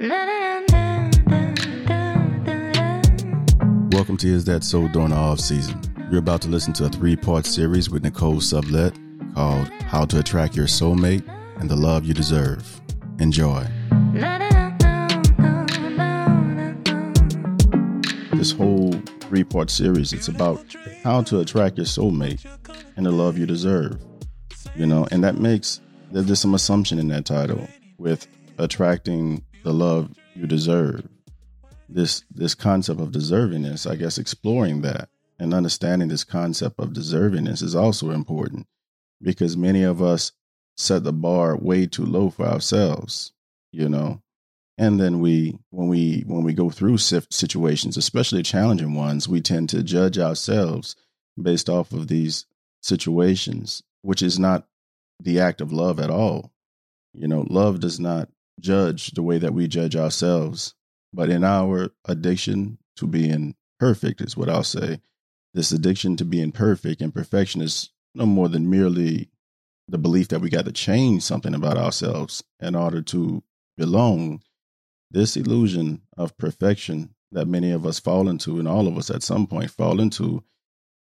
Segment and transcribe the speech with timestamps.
[0.00, 0.16] Welcome
[4.16, 5.80] to Is That So during the off season.
[6.10, 8.92] You're about to listen to a three part series with Nicole Sublet
[9.36, 11.22] called How to Attract Your Soulmate
[11.60, 12.80] and the Love You Deserve.
[13.20, 13.64] Enjoy.
[18.32, 18.90] This whole
[19.20, 20.66] three part series, it's about
[21.04, 22.44] how to attract your soulmate
[22.96, 24.02] and the love you deserve.
[24.74, 25.80] You know, and that makes
[26.10, 28.26] there's some assumption in that title with
[28.58, 31.08] attracting the love you deserve
[31.88, 37.62] this this concept of deservingness, I guess exploring that and understanding this concept of deservingness
[37.62, 38.66] is also important
[39.20, 40.32] because many of us
[40.76, 43.32] set the bar way too low for ourselves,
[43.72, 44.20] you know.
[44.76, 49.68] And then we when we when we go through situations, especially challenging ones, we tend
[49.70, 50.96] to judge ourselves
[51.40, 52.46] based off of these
[52.80, 54.66] situations, which is not
[55.20, 56.52] the act of love at all.
[57.12, 58.28] You know, love does not
[58.60, 60.74] judge the way that we judge ourselves
[61.14, 65.00] but in our addiction to being perfect, is what I'll say,
[65.54, 69.30] this addiction to being perfect and perfection is no more than merely
[69.86, 73.42] the belief that we got to change something about ourselves in order to
[73.76, 74.42] belong.
[75.10, 79.22] This illusion of perfection that many of us fall into, and all of us at
[79.22, 80.42] some point fall into,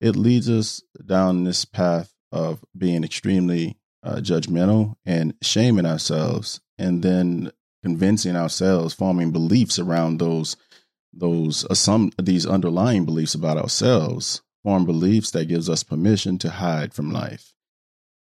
[0.00, 7.02] it leads us down this path of being extremely uh, judgmental and shaming ourselves, and
[7.02, 10.56] then convincing ourselves, forming beliefs around those
[11.12, 16.94] those some these underlying beliefs about ourselves, form beliefs that gives us permission to hide
[16.94, 17.54] from life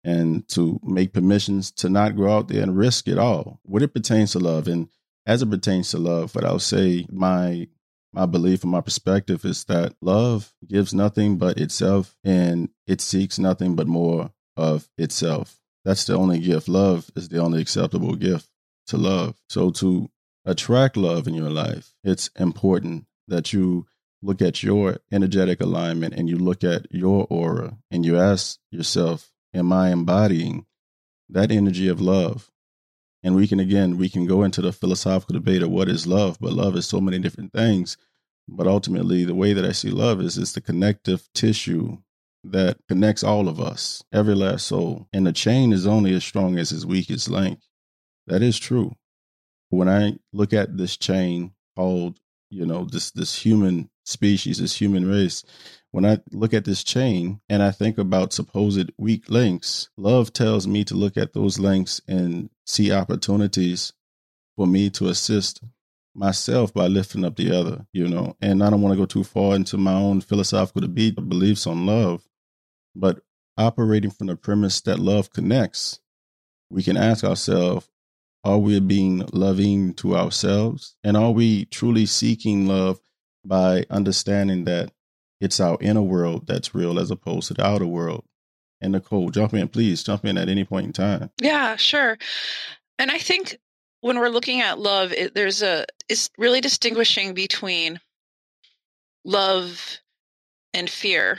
[0.05, 3.59] and to make permissions to not go out there and risk it all.
[3.65, 4.89] What it pertains to love, and
[5.27, 7.69] as it pertains to love, what I'll say my
[8.13, 13.39] my belief and my perspective is that love gives nothing but itself and it seeks
[13.39, 15.61] nothing but more of itself.
[15.87, 16.67] That's the only gift.
[16.67, 18.49] Love is the only acceptable gift
[18.89, 19.37] to love.
[19.49, 20.11] So to
[20.45, 23.87] attract love in your life, it's important that you
[24.21, 29.31] look at your energetic alignment and you look at your aura and you ask yourself,
[29.55, 30.67] am I embodying
[31.29, 32.51] that energy of love?
[33.23, 36.37] And we can again, we can go into the philosophical debate of what is love,
[36.41, 37.97] but love is so many different things.
[38.49, 41.99] But ultimately, the way that I see love is it's the connective tissue
[42.53, 45.09] that connects all of us, every last soul.
[45.13, 47.61] And the chain is only as strong as its weakest link.
[48.27, 48.97] That is true.
[49.71, 52.19] When I look at this chain called,
[52.51, 55.45] you know, this this human species, this human race,
[55.91, 60.67] when I look at this chain and I think about supposed weak links, love tells
[60.67, 63.93] me to look at those links and see opportunities
[64.57, 65.63] for me to assist
[66.15, 68.37] myself by lifting up the other, you know.
[68.41, 71.87] And I don't want to go too far into my own philosophical debate beliefs on
[71.87, 72.27] love,
[72.97, 73.21] but
[73.57, 76.01] operating from the premise that love connects,
[76.71, 77.89] we can ask ourselves,
[78.45, 80.97] are we being loving to ourselves?
[81.03, 83.01] And are we truly seeking love
[83.45, 84.93] by understanding that
[85.41, 88.25] it's our inner world that's real as opposed to the outer world?
[88.81, 91.31] And Nicole, jump in, please jump in at any point in time.
[91.41, 92.19] Yeah, sure.
[92.99, 93.57] And I think
[94.01, 97.99] when we're looking at love, it, there's a it's really distinguishing between
[99.25, 99.99] love
[100.77, 101.39] and fear,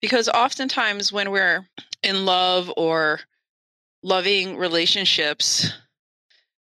[0.00, 1.66] because oftentimes when we're
[2.02, 3.20] in love or
[4.02, 5.72] loving relationships,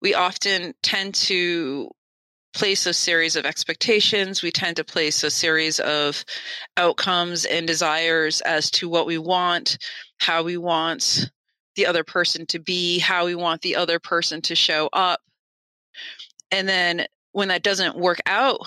[0.01, 1.89] we often tend to
[2.53, 4.43] place a series of expectations.
[4.43, 6.23] We tend to place a series of
[6.77, 9.79] outcomes and desires as to what we want,
[10.19, 11.31] how we want
[11.75, 15.19] the other person to be, how we want the other person to show up.
[16.51, 18.59] And then when that doesn't work out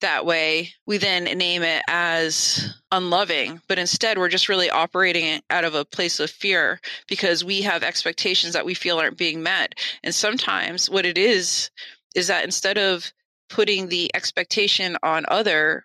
[0.00, 3.60] that way, we then name it as unloving.
[3.68, 7.82] But instead, we're just really operating out of a place of fear because we have
[7.82, 9.74] expectations that we feel aren't being met.
[10.02, 11.70] And sometimes what it is,
[12.14, 13.12] is that instead of
[13.48, 15.84] putting the expectation on other,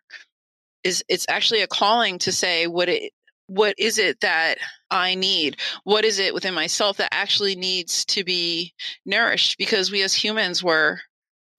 [0.83, 3.11] is it's actually a calling to say what it
[3.47, 4.57] what is it that
[4.89, 5.57] I need?
[5.83, 8.73] What is it within myself that actually needs to be
[9.05, 9.57] nourished?
[9.57, 10.99] Because we as humans were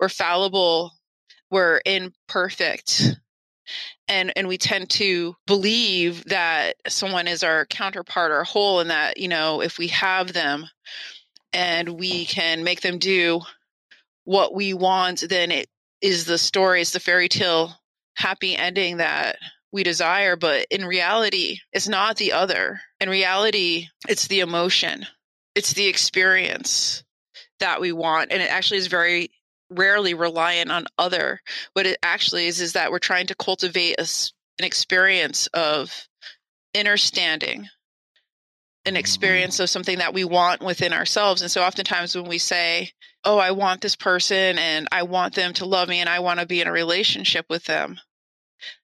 [0.01, 0.93] we're fallible
[1.51, 3.17] we're imperfect
[4.09, 9.19] and and we tend to believe that someone is our counterpart or whole and that
[9.19, 10.67] you know if we have them
[11.53, 13.41] and we can make them do
[14.25, 15.69] what we want then it
[16.01, 17.73] is the story it's the fairy tale
[18.15, 19.37] happy ending that
[19.73, 22.81] we desire but in reality it's not the other.
[23.01, 25.07] In reality it's the emotion.
[25.55, 27.05] It's the experience
[27.61, 29.31] that we want and it actually is very
[29.71, 31.41] rarely reliant on other.
[31.73, 34.07] What it actually is is that we're trying to cultivate a,
[34.59, 36.09] an experience of
[36.75, 37.69] inner standing
[38.87, 39.01] an mm-hmm.
[39.01, 41.43] experience of something that we want within ourselves.
[41.43, 42.93] And so oftentimes when we say,
[43.25, 46.39] Oh, I want this person and I want them to love me and I want
[46.39, 47.99] to be in a relationship with them,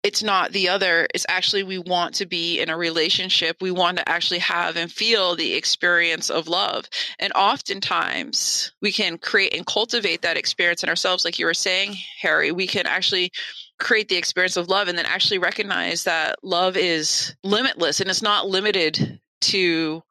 [0.02, 1.06] it's not the other.
[1.14, 3.56] It's actually we want to be in a relationship.
[3.60, 6.88] We want to actually have and feel the experience of love.
[7.18, 11.24] And oftentimes we can create and cultivate that experience in ourselves.
[11.24, 13.30] Like you were saying, Harry, we can actually
[13.78, 18.22] create the experience of love and then actually recognize that love is limitless and it's
[18.22, 20.02] not limited to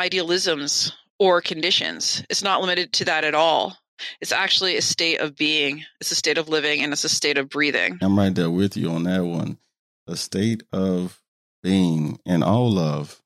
[0.00, 2.24] idealisms or conditions.
[2.30, 3.76] It's not limited to that at all.
[4.20, 7.38] It's actually a state of being, it's a state of living, and it's a state
[7.38, 7.98] of breathing.
[8.00, 9.58] I'm right there with you on that one.
[10.06, 11.20] A state of
[11.62, 13.20] being and all love,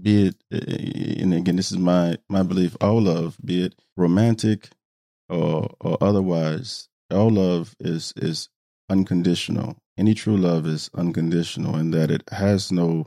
[0.00, 2.76] be it, eh, eh, and again, this is my my belief.
[2.80, 4.70] All love, be it romantic
[5.28, 8.48] or or otherwise, all love is is
[8.90, 9.76] unconditional.
[9.96, 13.06] Any true love is unconditional in that it has no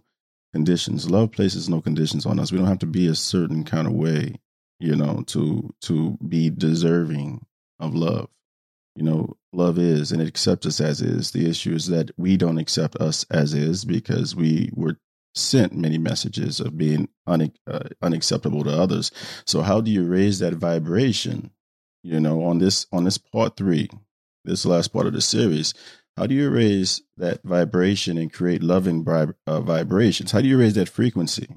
[0.54, 1.10] conditions.
[1.10, 2.52] Love places no conditions on us.
[2.52, 4.36] We don't have to be a certain kind of way
[4.80, 7.46] you know, to to be deserving
[7.80, 8.30] of love.
[8.96, 11.32] You know, love is and it accepts us as is.
[11.32, 14.98] The issue is that we don't accept us as is because we were
[15.36, 19.12] sent many messages of being un, uh, unacceptable to others.
[19.46, 21.52] So how do you raise that vibration?
[22.04, 23.90] You know, on this on this part 3,
[24.46, 25.74] this last part of the series,
[26.16, 30.32] how do you raise that vibration and create loving uh, vibrations?
[30.32, 31.48] How do you raise that frequency?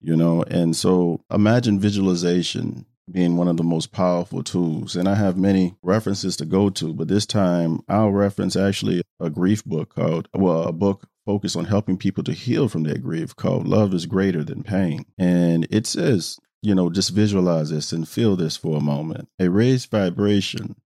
[0.00, 0.42] You know?
[0.44, 4.96] And so imagine visualization being one of the most powerful tools.
[4.96, 9.30] And i have many references to go to but this time i'll reference actually a
[9.30, 13.34] grief book called well a book focused on helping people to heal from their grief
[13.34, 15.04] called love is greater than pain.
[15.18, 19.28] And it says you know just visualize this and feel this for a moment.
[19.38, 20.76] A raised vibration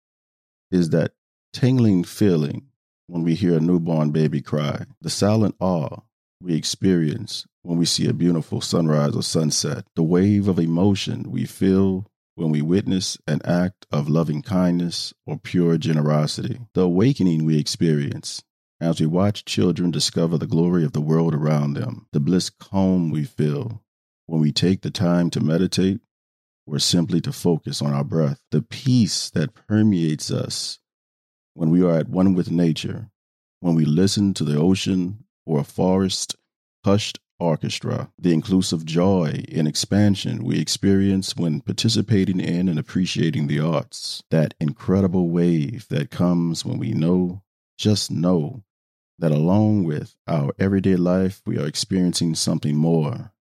[0.70, 1.12] is that
[1.52, 2.66] tingling feeling
[3.06, 6.00] when we hear a newborn baby cry the silent awe
[6.40, 11.44] we experience when we see a beautiful sunrise or sunset, the wave of emotion we
[11.44, 17.58] feel when we witness an act of loving kindness or pure generosity, the awakening we
[17.58, 18.42] experience
[18.80, 23.10] as we watch children discover the glory of the world around them, the bliss calm
[23.10, 23.82] we feel
[24.26, 26.00] when we take the time to meditate
[26.66, 30.78] or simply to focus on our breath, the peace that permeates us
[31.54, 33.10] when we are at one with nature,
[33.60, 36.36] when we listen to the ocean or a forest
[36.84, 43.60] hushed orchestra, the inclusive joy and expansion we experience when participating in and appreciating the
[43.60, 47.42] arts, that incredible wave that comes when we know,
[47.78, 48.62] just know,
[49.18, 53.32] that along with our everyday life, we are experiencing something more.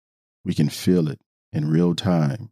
[0.43, 1.19] We can feel it
[1.51, 2.51] in real time.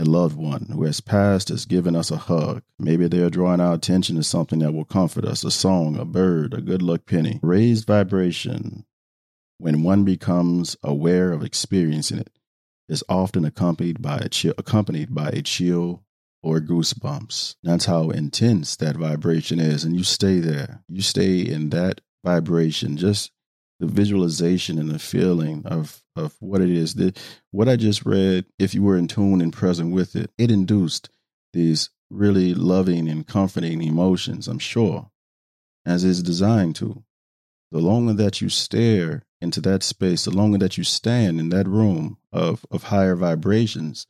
[0.00, 2.62] A loved one who has passed has given us a hug.
[2.78, 6.04] Maybe they are drawing our attention to something that will comfort us a song, a
[6.04, 7.40] bird, a good luck penny.
[7.42, 8.84] Raised vibration,
[9.58, 12.30] when one becomes aware of experiencing it,
[12.88, 16.02] is often accompanied by a chill, accompanied by a chill
[16.42, 17.56] or goosebumps.
[17.62, 20.82] That's how intense that vibration is, and you stay there.
[20.88, 23.32] You stay in that vibration, just
[23.80, 26.94] the visualization and the feeling of of what it is.
[26.94, 27.16] that
[27.52, 31.10] what I just read, if you were in tune and present with it, it induced
[31.52, 34.48] these really loving and comforting emotions.
[34.48, 35.10] I'm sure,
[35.86, 37.04] as is designed to.
[37.70, 41.68] The longer that you stare into that space, the longer that you stand in that
[41.68, 44.06] room of, of higher vibrations,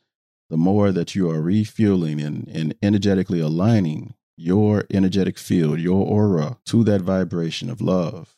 [0.50, 6.58] the more that you are refueling and, and energetically aligning your energetic field, your aura
[6.64, 8.36] to that vibration of love.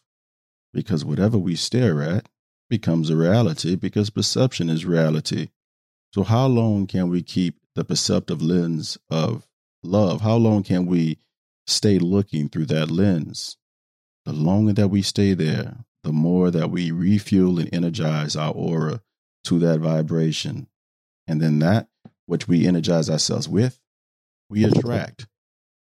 [0.73, 2.29] Because whatever we stare at
[2.69, 5.49] becomes a reality because perception is reality.
[6.15, 9.47] So, how long can we keep the perceptive lens of
[9.83, 10.23] love?
[10.23, 11.19] How long can we
[11.67, 13.57] stay looking through that lens?
[14.25, 19.03] The longer that we stay there, the more that we refuel and energize our aura
[19.45, 20.69] to that vibration.
[21.27, 21.89] And then that
[22.27, 23.81] which we energize ourselves with,
[24.49, 25.27] we attract.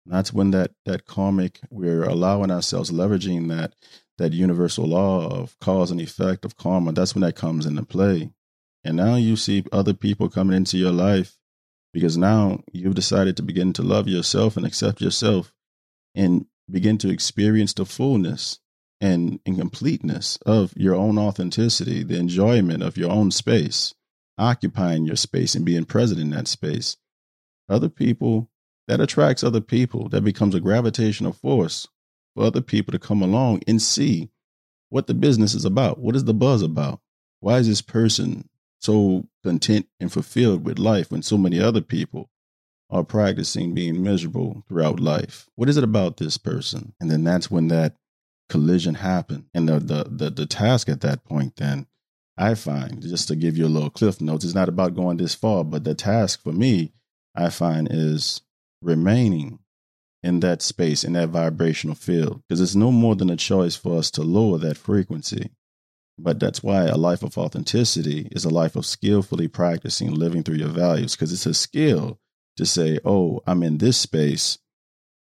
[0.05, 3.75] And That's when that that karmic we're allowing ourselves leveraging that
[4.17, 6.91] that universal law of cause and effect of karma.
[6.91, 8.31] That's when that comes into play.
[8.83, 11.37] And now you see other people coming into your life
[11.93, 15.53] because now you've decided to begin to love yourself and accept yourself
[16.15, 18.59] and begin to experience the fullness
[19.01, 23.93] and, and completeness of your own authenticity, the enjoyment of your own space,
[24.37, 26.95] occupying your space and being present in that space.
[27.67, 28.51] Other people,
[28.87, 30.09] that attracts other people.
[30.09, 31.87] That becomes a gravitational force
[32.35, 34.29] for other people to come along and see
[34.89, 35.99] what the business is about.
[35.99, 36.99] What is the buzz about?
[37.39, 42.29] Why is this person so content and fulfilled with life when so many other people
[42.89, 45.47] are practicing being miserable throughout life?
[45.55, 46.93] What is it about this person?
[46.99, 47.95] And then that's when that
[48.51, 49.47] collision happen.
[49.53, 51.87] And the, the, the, the task at that point then
[52.37, 55.33] I find, just to give you a little cliff notes, it's not about going this
[55.33, 56.91] far, but the task for me,
[57.33, 58.41] I find, is
[58.81, 59.59] remaining
[60.21, 63.97] in that space, in that vibrational field, because it's no more than a choice for
[63.97, 65.49] us to lower that frequency.
[66.17, 70.57] But that's why a life of authenticity is a life of skillfully practicing living through
[70.57, 72.19] your values, because it's a skill
[72.57, 74.57] to say, oh, I'm in this space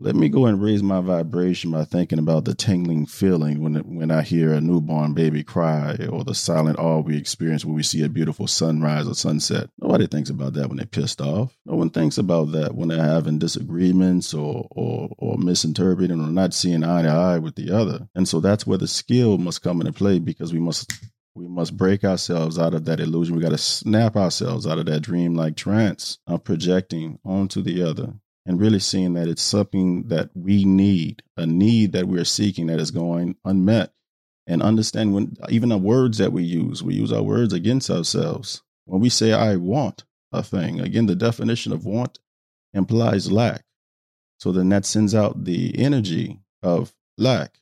[0.03, 4.11] let me go and raise my vibration by thinking about the tingling feeling when when
[4.11, 8.03] I hear a newborn baby cry or the silent awe we experience when we see
[8.03, 9.69] a beautiful sunrise or sunset.
[9.79, 11.55] Nobody thinks about that when they're pissed off.
[11.67, 16.55] No one thinks about that when they're having disagreements or or, or misinterpreting or not
[16.55, 18.09] seeing eye to eye with the other.
[18.15, 20.91] And so that's where the skill must come into play because we must
[21.35, 23.37] we must break ourselves out of that illusion.
[23.37, 28.15] We got to snap ourselves out of that dreamlike trance of projecting onto the other
[28.47, 32.81] and really seeing that it's something that we need, a need that we're seeking that
[32.81, 33.93] is going unmet.
[34.47, 38.63] And understand when even the words that we use, we use our words against ourselves.
[38.87, 42.19] When we say, I want a thing, again, the definition of want
[42.73, 43.65] implies lack.
[44.39, 47.59] So then that sends out the energy of lack.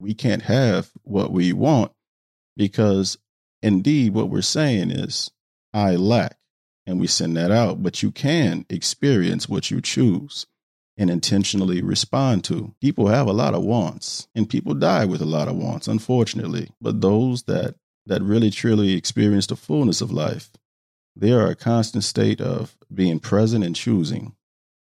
[0.00, 1.92] We can't have what we want
[2.56, 3.18] because
[3.62, 5.30] indeed what we're saying is,
[5.74, 6.36] I lack
[6.86, 7.82] and we send that out.
[7.82, 10.46] But you can experience what you choose
[10.96, 12.74] and intentionally respond to.
[12.80, 16.70] People have a lot of wants and people die with a lot of wants, unfortunately.
[16.80, 20.50] But those that that really truly experience the fullness of life,
[21.14, 24.34] they are a constant state of being present and choosing.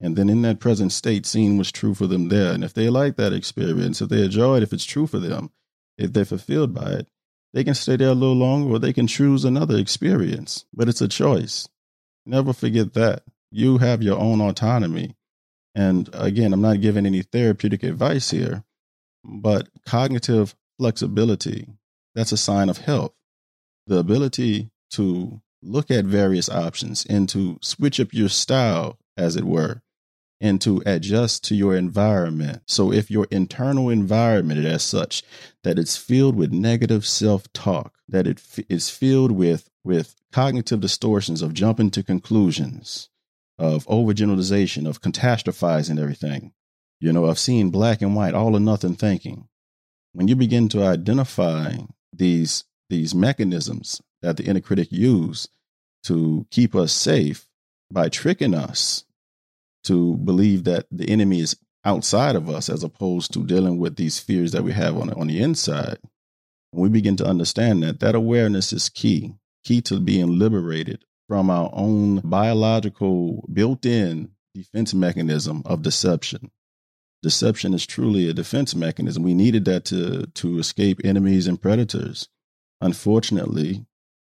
[0.00, 2.52] And then in that present state, seeing what's true for them there.
[2.52, 5.50] And if they like that experience, if they enjoy it, if it's true for them,
[5.96, 7.08] if they're fulfilled by it,
[7.52, 10.64] they can stay there a little longer or they can choose another experience.
[10.72, 11.68] But it's a choice.
[12.24, 13.24] Never forget that.
[13.50, 15.16] You have your own autonomy.
[15.74, 18.64] And again, I'm not giving any therapeutic advice here,
[19.24, 21.68] but cognitive flexibility,
[22.14, 23.12] that's a sign of health.
[23.86, 29.44] The ability to look at various options and to switch up your style, as it
[29.44, 29.82] were,
[30.40, 32.62] and to adjust to your environment.
[32.66, 35.22] So if your internal environment is as such
[35.62, 41.42] that it's filled with negative self-talk, that it f- is filled with with cognitive distortions
[41.42, 43.08] of jumping to conclusions,
[43.58, 46.52] of overgeneralization, of catastrophizing everything,
[47.00, 49.48] you know, of seeing black and white, all or nothing thinking.
[50.12, 51.76] When you begin to identify
[52.12, 55.48] these these mechanisms that the inner critic use
[56.04, 57.48] to keep us safe
[57.90, 59.04] by tricking us
[59.84, 64.18] to believe that the enemy is outside of us as opposed to dealing with these
[64.18, 65.98] fears that we have on, on the inside,
[66.70, 69.34] when we begin to understand that, that awareness is key
[69.64, 76.50] key to being liberated from our own biological built in defense mechanism of deception.
[77.22, 79.22] Deception is truly a defense mechanism.
[79.22, 82.28] We needed that to, to escape enemies and predators.
[82.80, 83.86] Unfortunately,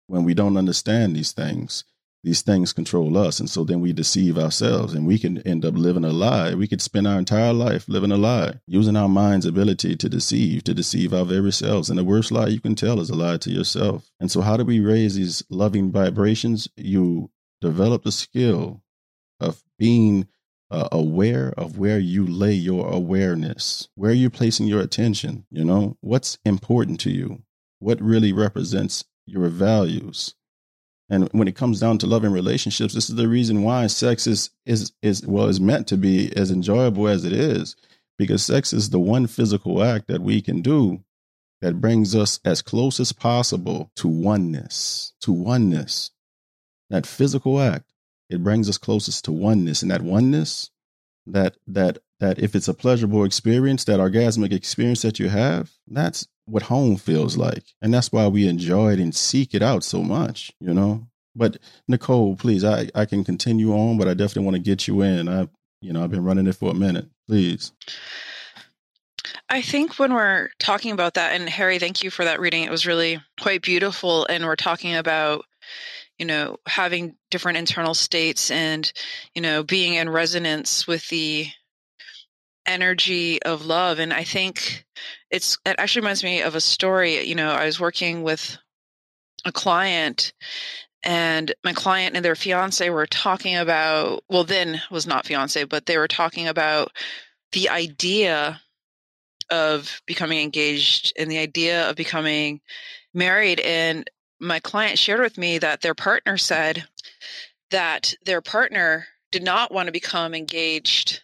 [0.08, 1.84] when we don't understand these things,
[2.24, 3.40] these things control us.
[3.40, 6.54] And so then we deceive ourselves and we can end up living a lie.
[6.56, 10.64] We could spend our entire life living a lie, using our mind's ability to deceive,
[10.66, 11.90] to deceive our very selves.
[11.90, 14.10] And the worst lie you can tell is a lie to yourself.
[14.20, 16.68] And so, how do we raise these loving vibrations?
[16.76, 17.30] You
[17.62, 18.84] develop the skill
[19.40, 20.28] of being
[20.70, 25.46] uh, aware of where you lay your awareness, where you're placing your attention.
[25.50, 27.44] You know, what's important to you,
[27.80, 30.36] what really represents your values
[31.10, 34.50] and when it comes down to loving relationships, this is the reason why sex is
[34.66, 37.76] is is well is meant to be as enjoyable as it is,
[38.18, 41.04] because sex is the one physical act that we can do
[41.62, 46.12] that brings us as close as possible to oneness, to oneness.
[46.90, 47.94] That physical act,
[48.30, 50.72] it brings us closest to oneness, and that oneness,
[51.26, 56.28] that that that if it's a pleasurable experience, that orgasmic experience that you have, that's
[56.48, 57.64] what home feels like.
[57.82, 61.08] And that's why we enjoy it and seek it out so much, you know?
[61.36, 65.02] But Nicole, please, I, I can continue on, but I definitely want to get you
[65.02, 65.30] in.
[65.30, 65.48] I,
[65.82, 67.08] you know, I've been running it for a minute.
[67.28, 67.74] Please.
[69.50, 72.64] I think when we're talking about that, and Harry, thank you for that reading.
[72.64, 74.26] It was really quite beautiful.
[74.26, 75.46] And we're talking about,
[76.18, 78.92] you know, having different internal states and,
[79.36, 81.48] you know, being in resonance with the
[82.68, 84.00] energy of love.
[84.00, 84.86] And I think
[85.32, 87.24] it's it actually reminds me of a story.
[87.24, 88.58] You know, I was working with
[89.46, 90.34] a client
[91.04, 95.86] and my client and their fiance were talking about well then was not fiance but
[95.86, 96.92] they were talking about
[97.52, 98.62] the idea
[99.50, 102.60] of becoming engaged and the idea of becoming
[103.14, 104.10] married and
[104.40, 106.86] my client shared with me that their partner said
[107.72, 111.22] that their partner did not want to become engaged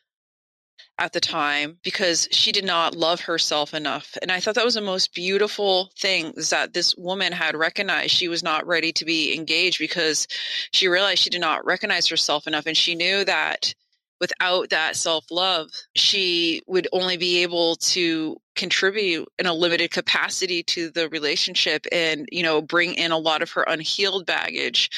[0.99, 4.15] at the time because she did not love herself enough.
[4.21, 8.11] And I thought that was the most beautiful thing is that this woman had recognized
[8.11, 10.27] she was not ready to be engaged because
[10.71, 12.67] she realized she did not recognize herself enough.
[12.67, 13.73] And she knew that
[14.21, 20.63] without that self love, she would only be able to contribute in a limited capacity
[20.63, 24.89] to the relationship and, you know, bring in a lot of her unhealed baggage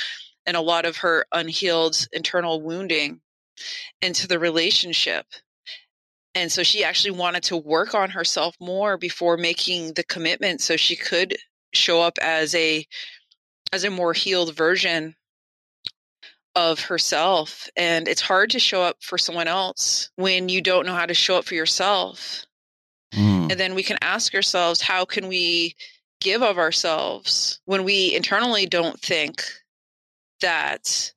[0.46, 3.22] and a lot of her unhealed internal wounding
[4.02, 5.26] into the relationship.
[6.36, 10.76] And so she actually wanted to work on herself more before making the commitment so
[10.76, 11.38] she could
[11.74, 12.86] show up as a
[13.74, 15.16] as a more healed version
[16.56, 20.96] of herself and it's hard to show up for someone else when you don't know
[20.96, 22.46] how to show up for yourself
[23.14, 23.52] mm.
[23.52, 25.76] and then we can ask ourselves how can we
[26.22, 29.44] give of ourselves when we internally don't think
[30.40, 31.12] that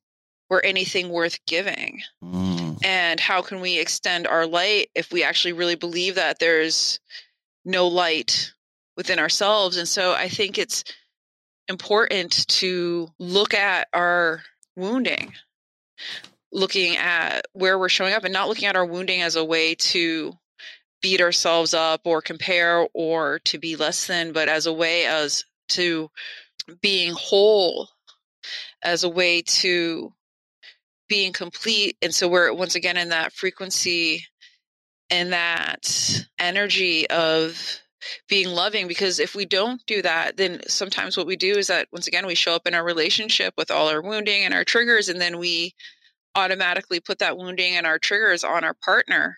[0.50, 2.57] we're anything worth giving mm.
[2.82, 7.00] And how can we extend our light if we actually really believe that there's
[7.64, 8.52] no light
[8.96, 9.76] within ourselves?
[9.76, 10.84] And so i think it's
[11.68, 14.42] important to look at our
[14.76, 15.34] wounding,
[16.52, 19.74] looking at where we're showing up and not looking at our wounding as a way
[19.74, 20.32] to
[21.02, 25.44] beat ourselves up or compare or to be less than, but as a way as
[25.68, 26.10] to
[26.80, 27.88] being whole,
[28.82, 30.12] as a way to
[31.08, 31.96] being complete.
[32.02, 34.24] And so we're once again in that frequency
[35.10, 37.80] and that energy of
[38.28, 41.88] being loving because if we don't do that then sometimes what we do is that
[41.92, 45.08] once again we show up in our relationship with all our wounding and our triggers
[45.08, 45.74] and then we
[46.34, 49.36] automatically put that wounding and our triggers on our partner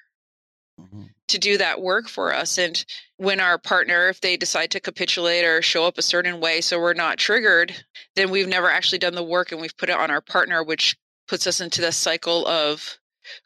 [0.78, 1.04] mm-hmm.
[1.28, 2.84] to do that work for us and
[3.16, 6.78] when our partner if they decide to capitulate or show up a certain way so
[6.78, 7.74] we're not triggered
[8.14, 10.96] then we've never actually done the work and we've put it on our partner which
[11.30, 12.98] puts us into this cycle of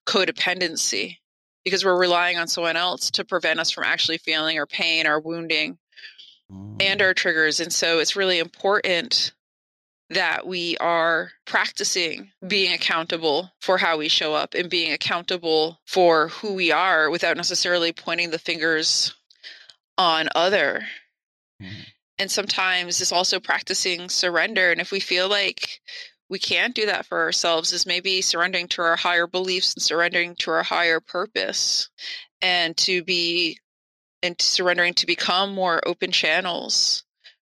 [0.07, 1.19] codependency
[1.65, 5.21] because we're relying on someone else to prevent us from actually feeling our pain, our
[5.21, 5.77] wounding,
[6.51, 6.77] mm.
[6.81, 7.61] and our triggers.
[7.61, 9.33] And so it's really important
[10.09, 16.29] that we are practicing being accountable for how we show up and being accountable for
[16.29, 19.15] who we are without necessarily pointing the fingers
[19.99, 20.87] on other.
[21.63, 21.85] Mm.
[22.19, 24.71] And sometimes it's also practicing surrender.
[24.71, 25.81] And if we feel like
[26.35, 30.35] we can't do that for ourselves is maybe surrendering to our higher beliefs and surrendering
[30.35, 31.89] to our higher purpose
[32.43, 33.57] and to be
[34.21, 37.05] and surrendering to become more open channels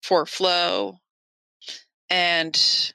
[0.02, 0.98] for flow
[2.10, 2.92] and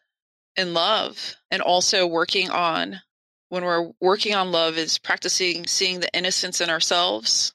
[0.58, 3.00] in love and also working on
[3.48, 7.54] when we're working on love is practicing seeing the innocence in ourselves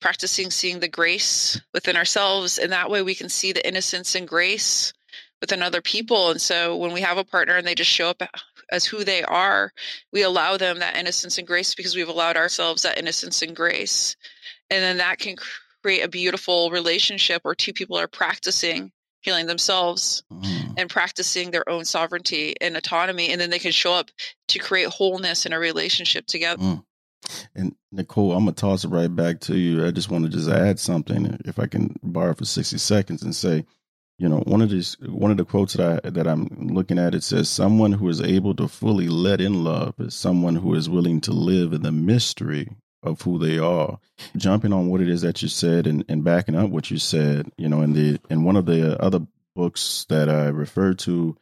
[0.00, 4.28] practicing seeing the grace within ourselves and that way we can see the innocence and
[4.28, 4.92] grace
[5.40, 6.30] within other people.
[6.30, 8.22] And so when we have a partner and they just show up
[8.70, 9.72] as who they are,
[10.12, 14.16] we allow them that innocence and grace because we've allowed ourselves that innocence and grace.
[14.70, 15.36] And then that can
[15.82, 20.74] create a beautiful relationship where two people are practicing healing themselves mm.
[20.78, 23.30] and practicing their own sovereignty and autonomy.
[23.30, 24.10] And then they can show up
[24.48, 26.62] to create wholeness in a relationship together.
[26.62, 26.84] Mm.
[27.54, 29.86] And Nicole, I'm gonna toss it right back to you.
[29.86, 33.34] I just want to just add something, if I can borrow for 60 seconds, and
[33.34, 33.66] say,
[34.20, 37.14] you know one of these one of the quotes that I that I'm looking at
[37.14, 40.90] it says someone who is able to fully let in love is someone who is
[40.90, 42.68] willing to live in the mystery
[43.02, 43.98] of who they are.
[44.36, 47.50] Jumping on what it is that you said and, and backing up what you said,
[47.56, 49.20] you know, in the in one of the other
[49.56, 51.36] books that I refer to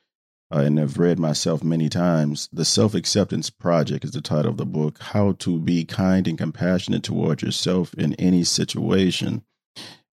[0.55, 4.57] uh, and have read myself many times, The Self Acceptance Project is the title of
[4.57, 4.99] the book.
[5.01, 9.43] How to be kind and compassionate toward yourself in any situation.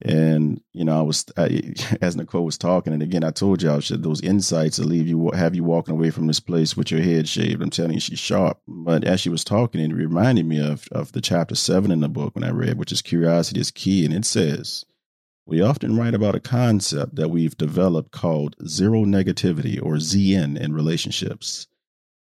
[0.02, 3.80] And you know, I was I, as Nicole was talking, and again, I told y'all
[3.80, 7.02] should those insights to leave you have you walking away from this place with your
[7.02, 7.62] head shaved.
[7.62, 8.60] I'm telling you, she's sharp.
[8.68, 12.10] But as she was talking, it reminded me of of the chapter seven in the
[12.10, 14.86] book when I read, which is curiosity is key, and it says.
[15.48, 20.74] We often write about a concept that we've developed called zero negativity or ZN in
[20.74, 21.68] relationships.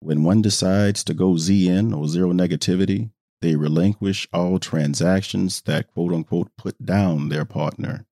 [0.01, 3.11] When one decides to go ZN or zero negativity,
[3.45, 8.07] they relinquish all transactions that quote unquote put down their partner.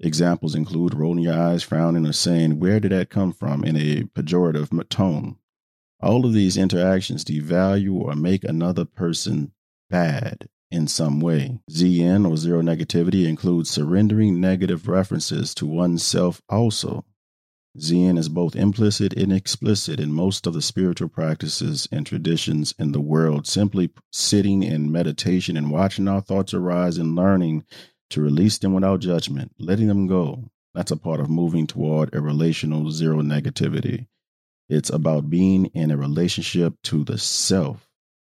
[0.00, 3.62] Examples include rolling your eyes, frowning, or saying, Where did that come from?
[3.62, 5.36] in a pejorative tone.
[6.02, 9.52] All of these interactions devalue or make another person
[9.90, 11.60] bad in some way.
[11.70, 17.04] ZN or zero negativity includes surrendering negative references to oneself also.
[17.78, 22.92] Zen is both implicit and explicit in most of the spiritual practices and traditions in
[22.92, 23.46] the world.
[23.46, 27.64] Simply sitting in meditation and watching our thoughts arise and learning
[28.10, 30.50] to release them without judgment, letting them go.
[30.74, 34.06] That's a part of moving toward a relational zero negativity.
[34.68, 37.88] It's about being in a relationship to the self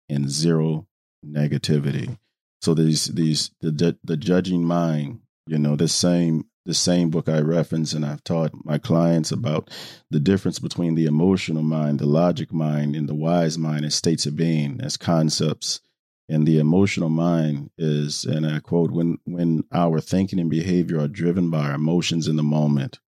[0.09, 0.87] and zero
[1.25, 2.17] negativity.
[2.61, 7.39] So these these the the judging mind, you know, the same the same book I
[7.39, 9.69] reference, and I've taught my clients about
[10.09, 14.25] the difference between the emotional mind, the logic mind, and the wise mind as states
[14.25, 15.79] of being, as concepts.
[16.27, 21.07] And the emotional mind is, and I quote, when when our thinking and behavior are
[21.07, 22.99] driven by our emotions in the moment.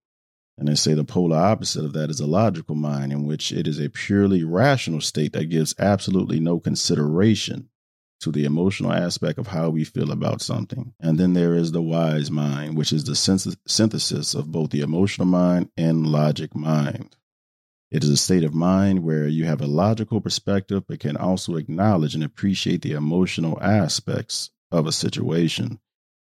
[0.59, 3.67] And they say the polar opposite of that is a logical mind, in which it
[3.67, 7.69] is a purely rational state that gives absolutely no consideration
[8.19, 10.93] to the emotional aspect of how we feel about something.
[10.99, 15.27] And then there is the wise mind, which is the synthesis of both the emotional
[15.27, 17.15] mind and logic mind.
[17.89, 21.55] It is a state of mind where you have a logical perspective, but can also
[21.55, 25.79] acknowledge and appreciate the emotional aspects of a situation.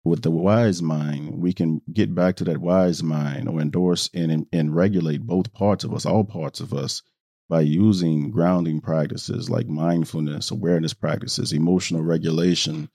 [0.06, 4.48] With the wise mind, we can get back to that wise mind or endorse and,
[4.52, 7.04] and regulate both parts of us, all parts of us,
[7.49, 12.89] by using grounding practices like mindfulness, awareness practices, emotional regulation.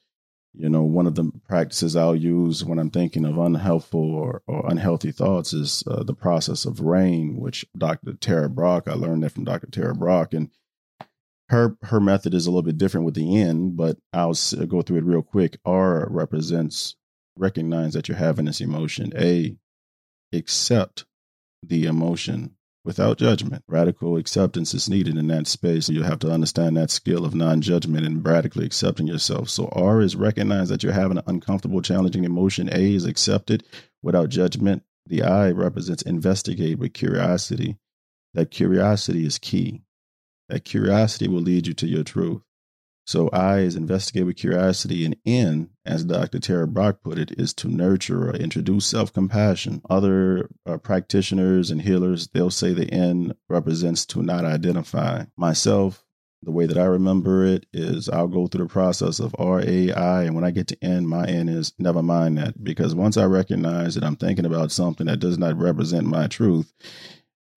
[0.55, 4.69] You know, one of the practices I'll use when I'm thinking of unhelpful or, or
[4.69, 8.15] unhealthy thoughts is uh, the process of RAIN, which Dr.
[8.15, 9.69] Tara Brach, I learned that from Dr.
[9.71, 10.35] Tara Brach.
[10.35, 10.51] And
[11.51, 14.35] her her method is a little bit different with the N, but I'll
[14.67, 15.59] go through it real quick.
[15.65, 16.97] R represents
[17.37, 19.13] recognize that you're having this emotion.
[19.17, 19.57] A,
[20.33, 21.07] accept
[21.63, 22.57] the emotion
[22.89, 23.63] without judgment.
[23.69, 25.91] Radical acceptance is needed in that space.
[25.91, 29.51] You have to understand that skill of non judgment and radically accepting yourself.
[29.51, 32.71] So, R is recognize that you're having an uncomfortable, challenging emotion.
[32.73, 33.63] A is accept it
[34.03, 34.85] without judgment.
[35.05, 37.77] The I represents investigate with curiosity.
[38.33, 39.83] That curiosity is key.
[40.49, 42.41] That curiosity will lead you to your truth.
[43.09, 46.41] So I is investigate with curiosity, and N, as Dr.
[46.41, 49.81] Tara Brach put it, is to nurture or introduce self-compassion.
[49.89, 55.25] Other uh, practitioners and healers, they'll say the N represents to not identify.
[55.39, 56.05] Myself,
[56.43, 59.91] the way that I remember it is I'll go through the process of R A
[59.91, 63.17] I, and when I get to N, my N is never mind that because once
[63.17, 66.75] I recognize that I'm thinking about something that does not represent my truth,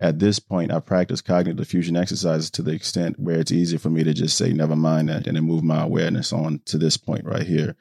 [0.02, 3.92] at this point, I practice cognitive defusion exercises to the extent where it's easy for
[3.92, 6.98] me to just say, never mind that, and then move my awareness on to this
[6.98, 7.76] point right here.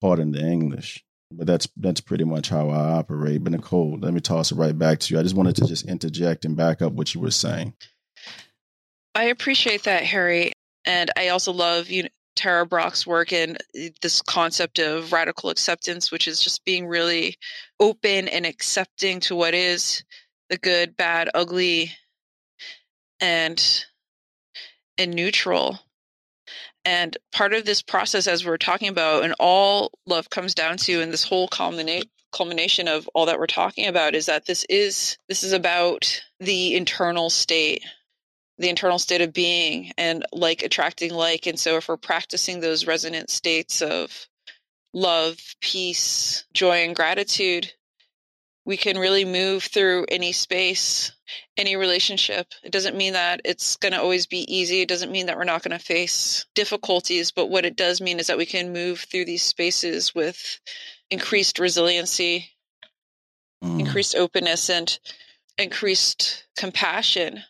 [0.00, 1.04] Pardon the English.
[1.30, 3.42] But that's that's pretty much how I operate.
[3.42, 5.18] But Nicole, let me toss it right back to you.
[5.18, 7.74] I just wanted to just interject and back up what you were saying.
[9.14, 10.52] I appreciate that, Harry.
[10.84, 15.50] And I also love you know, Tara Brach's work and eh, this concept of radical
[15.50, 17.36] acceptance, which is just being really
[17.80, 20.04] open and accepting to what is
[20.50, 21.92] the good, bad, ugly,
[23.20, 23.84] and
[24.98, 25.80] and neutral.
[26.84, 31.00] And part of this process, as we're talking about, and all love comes down to,
[31.00, 35.16] and this whole culminate culmination of all that we're talking about is that this is
[35.28, 37.84] this is about the internal state
[38.58, 42.88] the internal state of being and like attracting like and so if we're practicing those
[42.88, 44.26] resonant states of
[44.92, 47.72] love peace joy and gratitude
[48.66, 51.12] we can really move through any space,
[51.56, 52.46] any relationship.
[52.62, 54.80] It doesn't mean that it's going to always be easy.
[54.80, 57.30] It doesn't mean that we're not going to face difficulties.
[57.30, 60.60] But what it does mean is that we can move through these spaces with
[61.10, 62.50] increased resiliency,
[63.62, 63.80] mm.
[63.80, 64.98] increased openness, and
[65.58, 67.42] increased compassion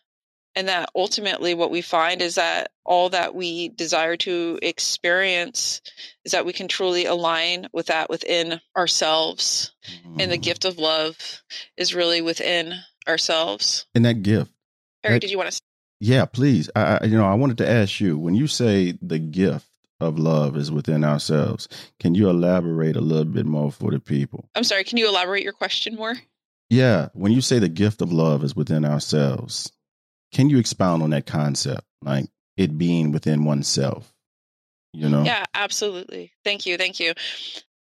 [0.56, 5.80] and that ultimately what we find is that all that we desire to experience
[6.24, 9.72] is that we can truly align with that within ourselves
[10.06, 10.20] mm.
[10.20, 10.42] and the mm.
[10.42, 11.42] gift of love
[11.76, 12.74] is really within
[13.08, 14.50] ourselves and that gift
[15.02, 15.60] harry that, did you want to
[16.00, 19.18] yeah please I, I you know i wanted to ask you when you say the
[19.18, 19.66] gift
[20.00, 21.68] of love is within ourselves
[22.00, 25.42] can you elaborate a little bit more for the people i'm sorry can you elaborate
[25.42, 26.14] your question more
[26.68, 29.70] yeah when you say the gift of love is within ourselves
[30.34, 34.12] can you expound on that concept, like it being within oneself?
[34.92, 35.22] You know?
[35.22, 36.32] Yeah, absolutely.
[36.44, 36.76] Thank you.
[36.76, 37.14] Thank you.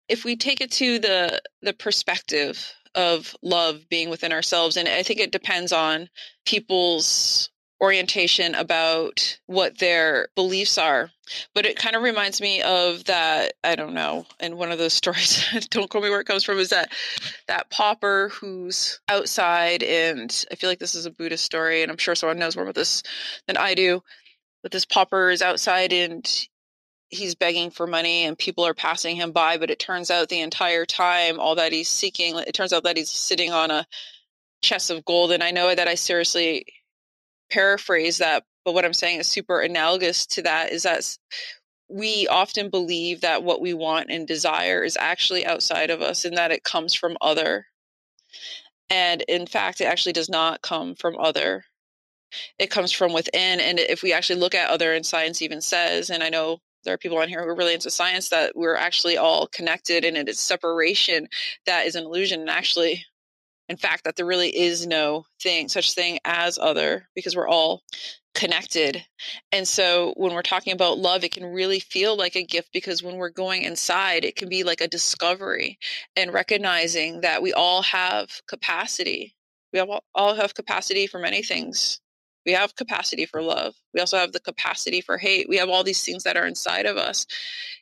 [0.08, 5.04] If we take it to the the perspective of love being within ourselves, and I
[5.04, 6.10] think it depends on
[6.46, 7.50] people's
[7.84, 11.12] orientation about what their beliefs are.
[11.54, 14.93] But it kind of reminds me of that, I don't know, and one of those
[15.04, 16.93] stories, don't call me where it comes from, is that
[17.50, 21.98] that pauper who's outside and I feel like this is a Buddhist story and I'm
[21.98, 23.04] sure someone knows more about this
[23.48, 24.02] than I do.
[24.62, 26.48] But this pauper is outside and
[27.10, 30.39] he's begging for money and people are passing him by, but it turns out the
[30.39, 33.86] entire time all that he's seeking, it turns out that he's sitting on a
[34.62, 35.34] chest of gold.
[35.34, 36.65] And I know that I seriously
[37.54, 41.18] paraphrase that, but what I'm saying is super analogous to that is that
[41.88, 46.38] we often believe that what we want and desire is actually outside of us and
[46.38, 47.68] that it comes from other.
[48.89, 51.66] And in fact, it actually does not come from other.
[52.58, 53.60] It comes from within.
[53.60, 56.94] And if we actually look at other, and science even says, and I know there
[56.94, 60.18] are people on here who are really into science that we're actually all connected and
[60.18, 61.28] it is separation
[61.66, 63.06] that is an illusion and actually
[63.69, 67.84] in fact that there really is no thing such thing as other because we're all
[68.34, 69.04] connected
[69.52, 73.04] and so when we're talking about love it can really feel like a gift because
[73.04, 75.78] when we're going inside it can be like a discovery
[76.15, 79.36] and recognizing that we all have capacity
[79.71, 79.80] we
[80.15, 82.02] all have capacity for many things
[82.45, 83.73] we have capacity for love.
[83.93, 85.47] We also have the capacity for hate.
[85.47, 87.26] We have all these things that are inside of us.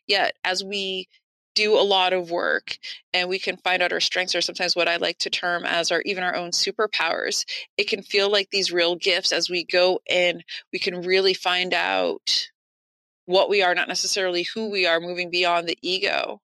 [0.07, 1.07] Yet, as we
[1.55, 2.77] do a lot of work
[3.13, 5.91] and we can find out our strengths or sometimes what I like to term as
[5.91, 7.45] our even our own superpowers,
[7.77, 11.73] it can feel like these real gifts as we go in, we can really find
[11.73, 12.49] out
[13.25, 16.41] what we are, not necessarily who we are, moving beyond the ego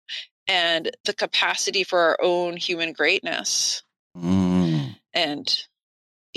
[0.48, 3.84] and the capacity for our own human greatness.
[4.16, 4.96] Mm.
[5.14, 5.64] And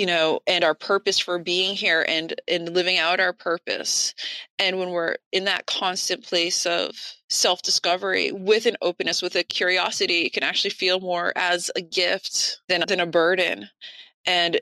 [0.00, 4.14] you know and our purpose for being here and and living out our purpose.
[4.58, 6.96] And when we're in that constant place of
[7.28, 11.82] self discovery with an openness with a curiosity it can actually feel more as a
[11.82, 13.68] gift than than a burden.
[14.24, 14.58] And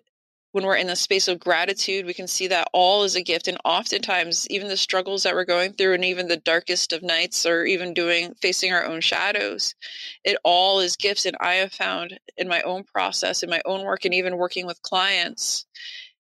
[0.58, 3.46] when we're in the space of gratitude, we can see that all is a gift.
[3.46, 7.46] And oftentimes, even the struggles that we're going through, and even the darkest of nights,
[7.46, 9.76] or even doing facing our own shadows,
[10.24, 11.26] it all is gifts.
[11.26, 14.66] And I have found in my own process, in my own work, and even working
[14.66, 15.64] with clients,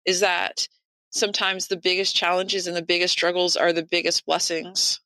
[0.04, 0.68] is that
[1.10, 5.00] sometimes the biggest challenges and the biggest struggles are the biggest blessings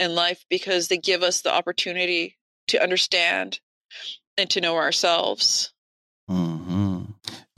[0.00, 2.36] in life because they give us the opportunity
[2.66, 3.60] to understand
[4.36, 5.72] and to know ourselves.
[6.28, 6.59] Mm-hmm.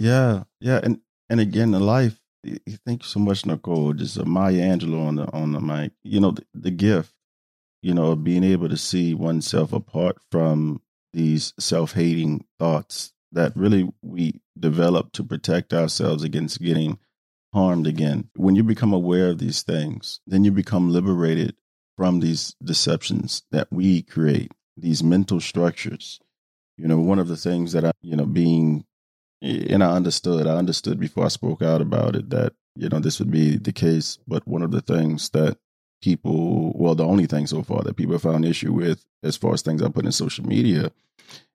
[0.03, 2.21] Yeah, yeah, and and again, in life,
[2.85, 3.93] thank you so much, Nicole.
[3.93, 5.93] Just uh, Maya Angelou on the on the mic.
[6.03, 7.15] You know, the, the gift,
[7.83, 13.93] you know, of being able to see oneself apart from these self-hating thoughts that really
[14.03, 16.99] we develop to protect ourselves against getting
[17.55, 18.29] harmed again.
[18.37, 21.55] When you become aware of these things, then you become liberated
[21.97, 26.19] from these deceptions that we create, these mental structures.
[26.77, 28.85] You know, one of the things that I, you know, being
[29.43, 30.47] and I understood.
[30.47, 33.73] I understood before I spoke out about it that you know this would be the
[33.73, 34.19] case.
[34.27, 35.59] But one of the things that
[36.01, 39.55] people, well, the only thing so far that people have found issue with, as far
[39.55, 40.93] as things I put in social media,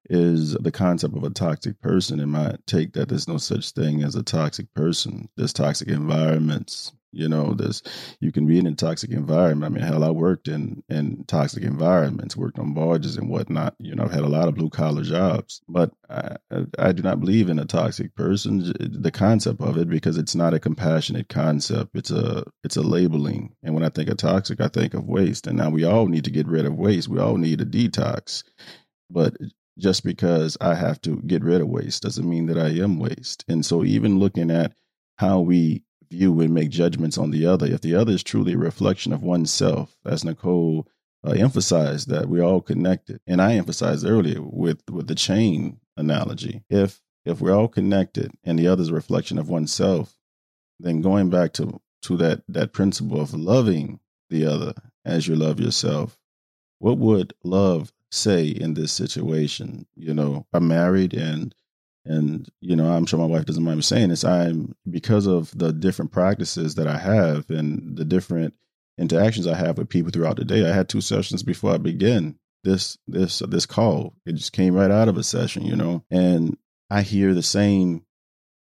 [0.10, 2.20] is the concept of a toxic person.
[2.20, 5.30] And my take that there's no such thing as a toxic person.
[5.38, 7.82] There's toxic environments, you know, there's
[8.20, 9.72] you can be in a toxic environment.
[9.72, 13.76] I mean, hell, I worked in in toxic environments, worked on barges and whatnot.
[13.80, 16.38] You know, I've had a lot of blue collar jobs, but I,
[16.78, 18.74] I do not believe in a toxic person.
[18.80, 21.92] The concept of it, because it's not a compassionate concept.
[21.96, 23.56] It's a it's a labeling.
[23.64, 25.48] And when I think of toxic, I think of waste.
[25.48, 27.08] And now we all need to get rid of waste.
[27.08, 28.44] We all need a detox.
[29.10, 29.36] But
[29.78, 33.46] just because I have to get rid of waste doesn't mean that I am waste.
[33.48, 34.74] And so, even looking at
[35.18, 37.66] how we view and make judgments on the other.
[37.66, 40.88] If the other is truly a reflection of oneself, as Nicole
[41.26, 46.64] uh, emphasized, that we're all connected, and I emphasized earlier with with the chain analogy.
[46.70, 50.18] If if we're all connected and the other is a reflection of oneself,
[50.80, 54.74] then going back to to that that principle of loving the other
[55.06, 56.18] as you love yourself,
[56.80, 59.88] what would love say in this situation?
[59.96, 61.54] You know, I'm married and
[62.08, 65.56] and you know i'm sure my wife doesn't mind me saying this i'm because of
[65.58, 68.54] the different practices that i have and the different
[68.98, 72.38] interactions i have with people throughout the day i had two sessions before i begin
[72.68, 74.14] this this this call.
[74.26, 76.04] It just came right out of a session you know?
[76.12, 76.58] And
[76.90, 78.04] i hear the same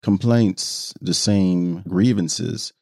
[0.02, 2.72] complaints the same grievances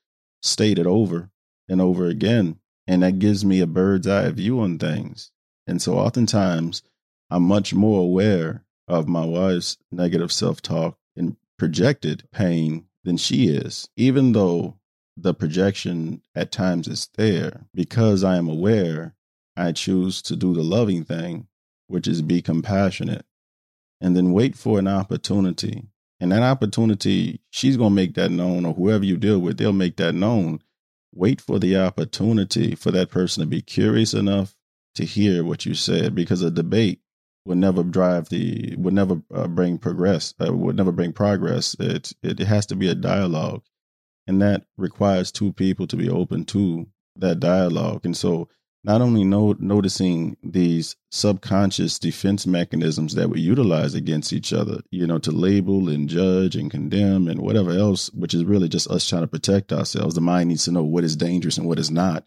[0.42, 1.30] stated over
[1.68, 2.58] and over again.
[2.86, 5.30] And that gives me a bird's eye view on things.
[5.66, 6.82] And so oftentimes
[7.30, 13.48] i'm much more aware of my wife's negative self talk and projected pain than she
[13.48, 14.78] is, even though
[15.16, 17.66] the projection at times is there.
[17.74, 19.14] Because I am aware,
[19.56, 21.48] I choose to do the loving thing,
[21.86, 23.26] which is be compassionate,
[24.00, 25.88] and then wait for an opportunity.
[26.20, 29.72] And that opportunity, she's going to make that known, or whoever you deal with, they'll
[29.72, 30.60] make that known.
[31.14, 34.54] Wait for the opportunity for that person to be curious enough
[34.94, 37.01] to hear what you said because a debate
[37.44, 41.74] would never drive the would never uh, bring progress uh, would never bring progress.
[41.78, 43.62] It, it has to be a dialogue.
[44.26, 48.04] And that requires two people to be open to that dialogue.
[48.04, 48.48] And so
[48.84, 55.06] not only know, noticing these subconscious defense mechanisms that we utilize against each other you
[55.06, 59.08] know to label and judge and condemn and whatever else which is really just us
[59.08, 60.14] trying to protect ourselves.
[60.14, 62.24] The mind needs to know what is dangerous and what is not.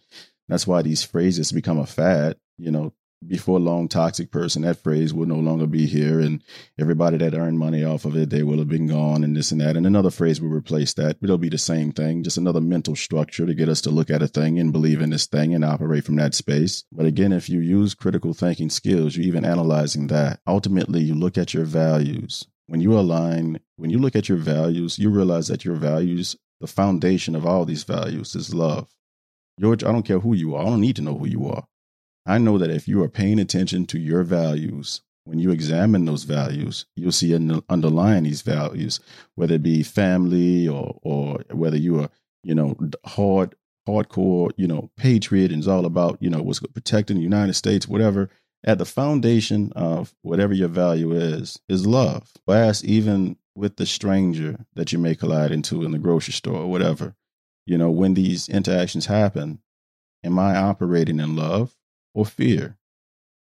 [0.48, 2.94] That's why these phrases become a fad you know
[3.28, 6.20] before long toxic person, that phrase will no longer be here.
[6.20, 6.44] And
[6.80, 9.62] everybody that earned money off of it, they will have been gone and this and
[9.62, 9.76] that.
[9.76, 11.18] And another phrase will replace that.
[11.22, 14.22] It'll be the same thing, just another mental structure to get us to look at
[14.22, 16.84] a thing and believe in this thing and operate from that space.
[16.92, 20.40] But again, if you use critical thinking skills, you're even analyzing that.
[20.48, 22.46] Ultimately, you look at your values.
[22.68, 26.68] When you align, when you look at your values, you realize that your values, the
[26.68, 28.90] foundation of all these values is love.
[29.60, 30.64] George, I don't care who you are.
[30.64, 31.66] I don't need to know who you are.
[32.26, 36.24] I know that if you are paying attention to your values, when you examine those
[36.24, 37.34] values, you'll see
[37.70, 39.00] underlying these values,
[39.36, 42.10] whether it be family or or whether you are,
[42.44, 43.56] you know, hard
[43.88, 47.88] hardcore, you know, patriot and it's all about, you know, what's protecting the United States,
[47.88, 48.30] whatever.
[48.64, 52.32] At the foundation of whatever your value is, is love.
[52.46, 56.72] Whereas even with the stranger that you may collide into in the grocery store or
[56.72, 57.16] whatever,
[57.68, 59.60] you know, when these interactions happen,
[60.24, 61.76] am I operating in love
[62.16, 62.80] or fear?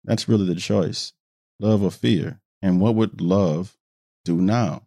[0.04, 1.12] That's really the choice
[1.58, 2.40] love or fear.
[2.62, 3.76] And what would love
[4.24, 4.82] do now?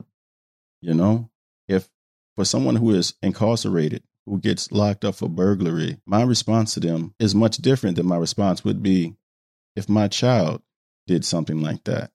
[0.81, 1.29] You know,
[1.67, 1.89] if
[2.35, 7.13] for someone who is incarcerated, who gets locked up for burglary, my response to them
[7.19, 9.15] is much different than my response would be
[9.75, 10.63] if my child
[11.05, 12.11] did something like that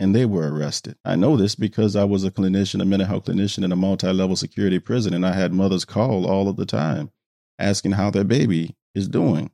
[0.00, 0.96] and they were arrested.
[1.04, 4.10] I know this because I was a clinician, a mental health clinician in a multi
[4.12, 7.10] level security prison, and I had mothers call all of the time
[7.58, 9.50] asking how their baby is doing,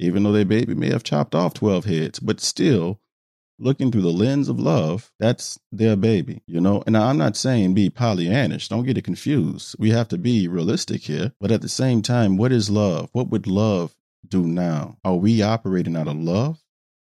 [0.00, 3.00] even though their baby may have chopped off 12 heads, but still
[3.58, 6.82] looking through the lens of love, that's their baby, you know?
[6.86, 9.76] And I'm not saying be Pollyannish, don't get it confused.
[9.78, 11.32] We have to be realistic here.
[11.40, 13.10] But at the same time, what is love?
[13.12, 13.94] What would love
[14.26, 14.96] do now?
[15.04, 16.62] Are we operating out of love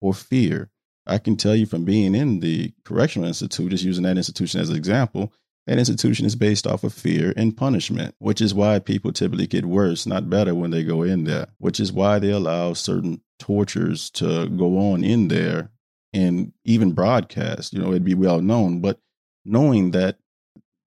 [0.00, 0.70] or fear?
[1.06, 4.70] I can tell you from being in the correctional institute, just using that institution as
[4.70, 5.32] an example,
[5.66, 9.66] that institution is based off of fear and punishment, which is why people typically get
[9.66, 14.10] worse, not better, when they go in there, which is why they allow certain tortures
[14.10, 15.70] to go on in there
[16.12, 17.72] and even broadcast.
[17.72, 19.00] You know, it'd be well known, but
[19.44, 20.18] knowing that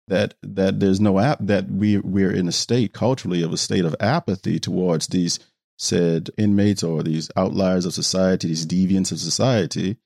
[0.09, 3.85] that that there's no app that we we're in a state culturally of a state
[3.85, 5.39] of apathy towards these
[5.79, 9.97] said inmates or these outliers of society, these deviants of society,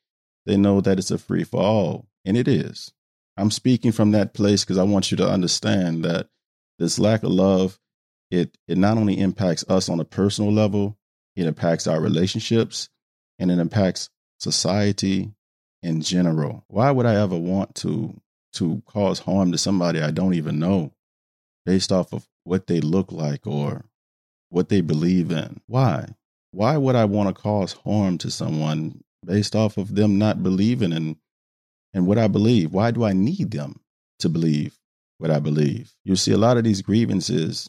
[0.44, 2.07] they know that it's a free for all.
[2.24, 2.92] And it is.
[3.37, 6.29] I'm speaking from that place because I want you to understand that
[6.79, 7.79] this lack of love,
[8.31, 10.96] it it not only impacts us on a personal level,
[11.35, 12.88] it impacts our relationships
[13.38, 15.33] and it impacts society
[15.83, 16.64] in general.
[16.68, 18.20] Why would I ever want to
[18.55, 20.92] to cause harm to somebody I don't even know
[21.66, 23.85] based off of what they look like or
[24.49, 25.61] what they believe in?
[25.66, 26.09] Why?
[26.53, 30.92] Why would I want to cause harm to someone based off of them not believing
[30.92, 31.16] in
[31.94, 32.72] and what I believe.
[32.72, 33.81] Why do I need them
[34.20, 34.79] to believe
[35.18, 35.92] what I believe?
[36.05, 37.68] You see, a lot of these grievances,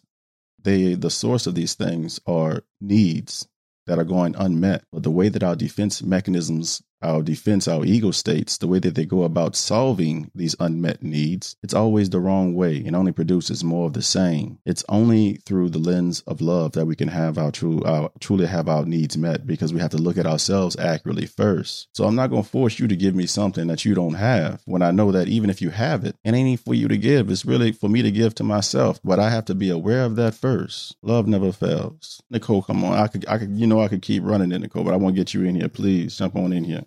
[0.63, 3.47] they the source of these things are needs
[3.85, 4.83] that are going unmet.
[4.91, 8.95] But the way that our defense mechanisms our defense, our ego states, the way that
[8.95, 13.63] they go about solving these unmet needs, it's always the wrong way and only produces
[13.63, 14.59] more of the same.
[14.65, 18.47] It's only through the lens of love that we can have our true, our truly
[18.47, 21.89] have our needs met because we have to look at ourselves accurately first.
[21.93, 24.61] So I'm not going to force you to give me something that you don't have
[24.65, 27.29] when I know that even if you have it, it ain't for you to give.
[27.29, 30.15] It's really for me to give to myself, but I have to be aware of
[30.15, 30.95] that first.
[31.01, 32.21] Love never fails.
[32.29, 32.93] Nicole, come on.
[32.93, 35.15] I could, I could, you know, I could keep running it, Nicole, but I want
[35.15, 35.69] to get you in here.
[35.69, 36.83] Please jump on in here.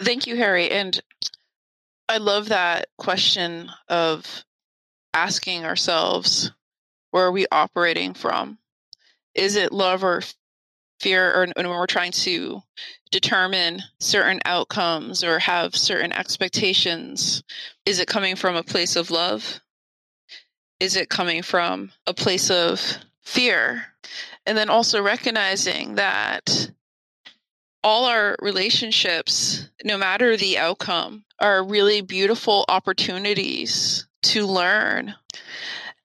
[0.00, 0.70] Thank you, Harry.
[0.70, 1.00] And
[2.08, 4.44] I love that question of
[5.14, 6.50] asking ourselves
[7.10, 8.58] where are we operating from?
[9.34, 10.22] Is it love or
[11.00, 12.62] fear, or when we're trying to
[13.10, 17.42] determine certain outcomes or have certain expectations?
[17.84, 19.60] Is it coming from a place of love?
[20.80, 23.86] Is it coming from a place of fear?
[24.46, 26.70] And then also recognizing that
[27.84, 35.14] all our relationships, no matter the outcome, are really beautiful opportunities to learn.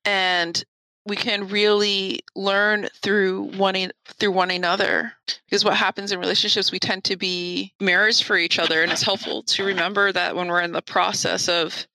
[0.03, 0.63] And
[1.05, 5.13] we can really learn through one through one another
[5.45, 9.03] because what happens in relationships we tend to be mirrors for each other and it's
[9.03, 11.87] helpful to remember that when we're in the process of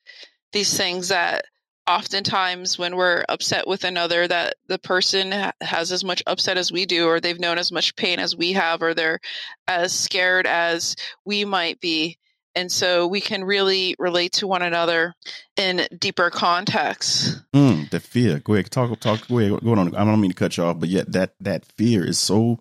[0.52, 1.44] these things that
[1.86, 6.86] oftentimes when we're upset with another that the person has as much upset as we
[6.86, 9.20] do or they've known as much pain as we have or they're
[9.66, 12.18] as scared as we might be
[12.54, 15.14] and so we can really relate to one another
[15.56, 17.36] in deeper contexts.
[17.54, 18.40] Mm, the fear.
[18.40, 19.26] Go ahead, talk, talk.
[19.28, 19.94] Go ahead, go on.
[19.94, 22.60] I don't mean to cut you off, but yet that that fear is so.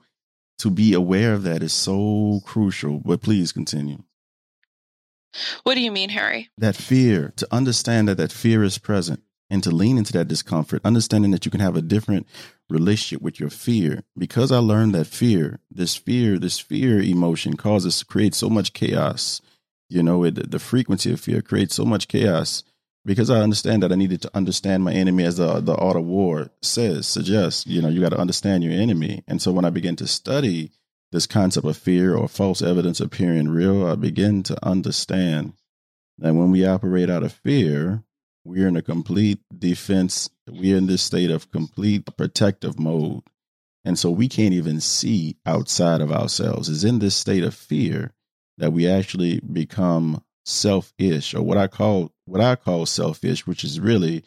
[0.60, 3.00] To be aware of that is so crucial.
[3.00, 4.04] But please continue.
[5.64, 6.50] What do you mean, Harry?
[6.58, 9.22] That fear, to understand that that fear is present.
[9.52, 12.26] and to lean into that discomfort, understanding that you can have a different
[12.70, 14.02] relationship with your fear.
[14.18, 19.42] Because I learned that fear, this fear, this fear emotion causes create so much chaos.
[19.90, 22.64] You know, it, the frequency of fear creates so much chaos.
[23.04, 26.06] Because I understand that I needed to understand my enemy, as the the art of
[26.06, 27.68] war says, suggests.
[27.68, 29.24] You know, you got to understand your enemy.
[29.28, 30.72] And so when I began to study
[31.12, 35.54] this concept of fear or false evidence appearing real, I begin to understand
[36.18, 38.04] that when we operate out of fear,
[38.44, 40.30] we're in a complete defense.
[40.50, 43.24] We're in this state of complete protective mode.
[43.84, 46.70] And so we can't even see outside of ourselves.
[46.70, 48.14] It's in this state of fear
[48.58, 53.80] that we actually become selfish or what I call what I call selfish, which is
[53.80, 54.24] really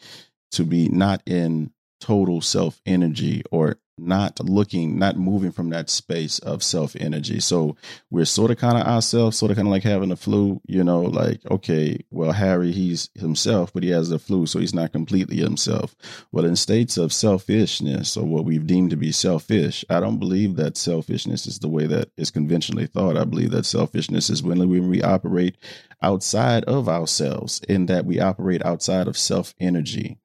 [0.51, 6.39] to be not in total self energy or not looking, not moving from that space
[6.39, 7.39] of self energy.
[7.39, 7.75] So
[8.09, 10.83] we're sort of kind of ourselves, sort of kind of like having a flu, you
[10.83, 14.91] know, like, okay, well, Harry, he's himself, but he has the flu, so he's not
[14.91, 15.95] completely himself.
[16.31, 20.55] Well, in states of selfishness or what we've deemed to be selfish, I don't believe
[20.57, 23.17] that selfishness is the way that is conventionally thought.
[23.17, 25.57] I believe that selfishness is when we operate
[26.01, 30.17] outside of ourselves, in that we operate outside of self energy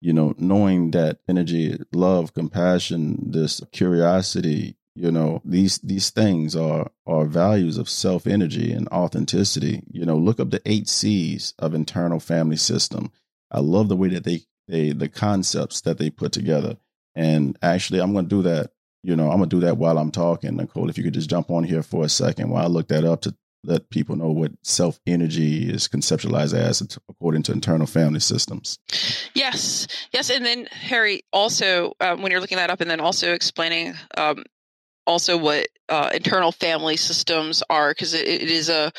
[0.00, 6.90] you know, knowing that energy, love, compassion, this curiosity, you know, these these things are
[7.06, 9.82] are values of self energy and authenticity.
[9.90, 13.12] You know, look up the eight C's of internal family system.
[13.50, 16.78] I love the way that they they the concepts that they put together.
[17.14, 18.70] And actually, I'm going to do that.
[19.02, 20.90] You know, I'm going to do that while I'm talking, Nicole.
[20.90, 23.22] If you could just jump on here for a second while I look that up
[23.22, 23.34] to
[23.64, 28.78] let people know what self energy is conceptualized as according to internal family systems.
[29.34, 33.32] Yes, yes, and then Harry also um, when you're looking that up, and then also
[33.32, 34.44] explaining um,
[35.06, 38.92] also what uh, internal family systems are because it, it is a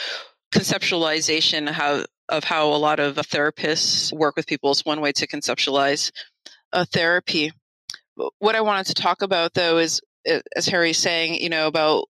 [0.53, 4.71] conceptualization how of how a lot of therapists work with people.
[4.71, 6.11] It's one way to conceptualize
[6.73, 7.51] a therapy.
[8.39, 10.01] What I wanted to talk about though is
[10.55, 12.05] as Harry's saying, you know, about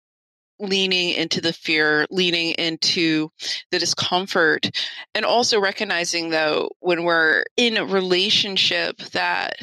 [0.60, 3.30] leaning into the fear, leaning into
[3.72, 4.70] the discomfort,
[5.16, 9.56] and also recognizing though when we're in a relationship that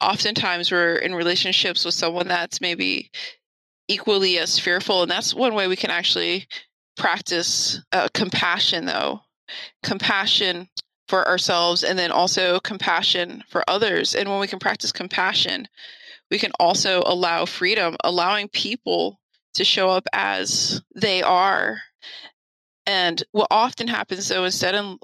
[0.00, 3.10] oftentimes we're in relationships with someone that's maybe
[3.88, 6.46] equally as fearful, and that's one way we can actually
[6.96, 9.20] practice uh, compassion though.
[9.82, 10.68] Compassion
[11.10, 15.66] for ourselves and then also compassion for others and when we can practice compassion
[16.30, 19.19] we can also allow freedom allowing people
[19.60, 21.80] to show up as they are.
[22.86, 24.98] And what often happens though, instead in,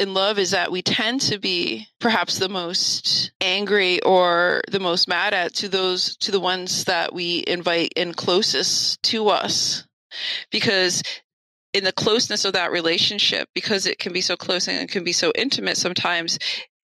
[0.00, 5.06] in love, is that we tend to be perhaps the most angry or the most
[5.06, 9.86] mad at to those, to the ones that we invite in closest to us.
[10.50, 11.04] Because
[11.72, 15.04] in the closeness of that relationship, because it can be so close and it can
[15.04, 16.36] be so intimate, sometimes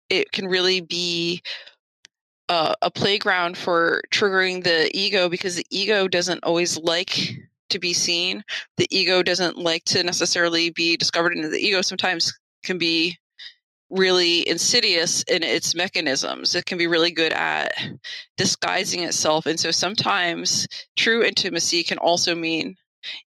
[0.08, 1.42] it can really be
[2.48, 7.18] uh, a playground for triggering the ego because the ego doesn't always like
[7.70, 8.44] to be seen.
[8.76, 13.18] The ego doesn't like to necessarily be discovered, and the ego sometimes can be
[13.90, 16.54] really insidious in its mechanisms.
[16.54, 17.72] It can be really good at
[18.36, 19.46] disguising itself.
[19.46, 20.66] And so sometimes
[20.96, 22.76] true intimacy can also mean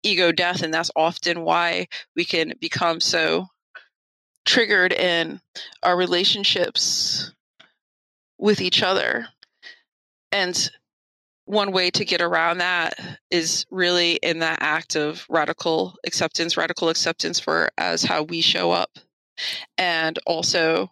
[0.03, 0.61] ego death.
[0.61, 3.47] And that's often why we can become so
[4.45, 5.41] triggered in
[5.83, 7.33] our relationships
[8.37, 9.27] with each other.
[10.31, 10.69] And
[11.45, 12.99] one way to get around that
[13.31, 18.71] is really in that act of radical acceptance, radical acceptance for as how we show
[18.71, 18.99] up,
[19.77, 20.91] and also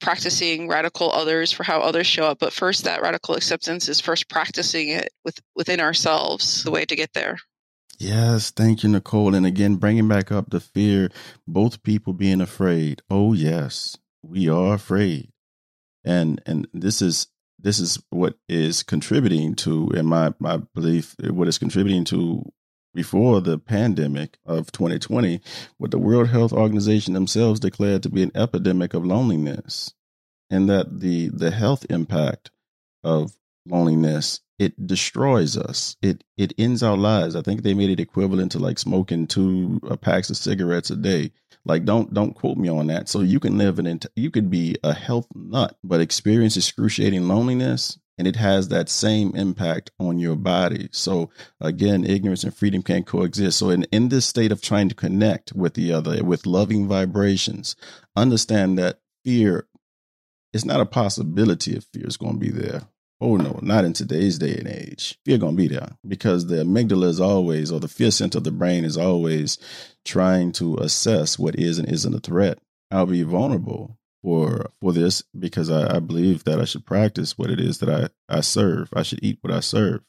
[0.00, 2.38] practicing radical others for how others show up.
[2.38, 6.62] But first, that radical acceptance is first practicing it with within ourselves.
[6.62, 7.38] The way to get there.
[7.98, 9.34] Yes, thank you, Nicole.
[9.34, 11.10] And again, bringing back up the fear,
[11.46, 13.02] both people being afraid.
[13.10, 15.31] Oh, yes, we are afraid
[16.04, 17.28] and and this is
[17.58, 22.42] this is what is contributing to in my my belief what is contributing to
[22.94, 25.40] before the pandemic of 2020
[25.78, 29.94] what the world health organization themselves declared to be an epidemic of loneliness
[30.50, 32.50] and that the the health impact
[33.02, 33.32] of
[33.66, 35.96] loneliness it destroys us.
[36.00, 37.34] It it ends our lives.
[37.34, 40.96] I think they made it equivalent to like smoking two uh, packs of cigarettes a
[40.96, 41.32] day
[41.64, 43.08] like don't don't quote me on that.
[43.08, 47.98] So you can live an you could be a health nut, but experience excruciating loneliness
[48.18, 50.88] and it has that same impact on your body.
[50.92, 53.58] So again, ignorance and freedom can coexist.
[53.58, 57.74] So in, in this state of trying to connect with the other with loving vibrations,
[58.14, 59.66] understand that fear
[60.52, 62.82] is not a possibility if fear is going to be there.
[63.22, 65.18] Oh no, not in today's day and age.
[65.24, 68.50] Fear gonna be there because the amygdala is always, or the fear center of the
[68.52, 69.58] brain is always
[70.04, 72.58] trying to assess what is and isn't a threat.
[72.90, 73.98] I'll be vulnerable.
[74.22, 77.88] for for this because I, I believe that I should practice what it is that
[77.90, 78.88] I, I serve.
[78.94, 80.02] I should eat what I serve.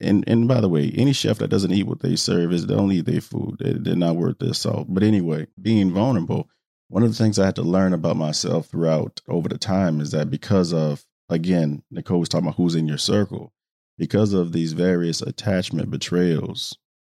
[0.00, 2.74] And and by the way, any chef that doesn't eat what they serve is they
[2.74, 3.58] don't eat their food.
[3.60, 4.86] They, they're not worth their salt.
[4.90, 6.48] But anyway, being vulnerable,
[6.88, 10.10] one of the things I had to learn about myself throughout over the time is
[10.12, 13.52] that because of again, Nicole was talking about who's in your circle,
[13.98, 16.76] because of these various attachment betrayals,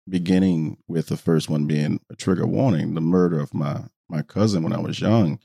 [0.07, 4.63] beginning with the first one being a trigger warning, the murder of my my cousin
[4.63, 5.39] when I was young,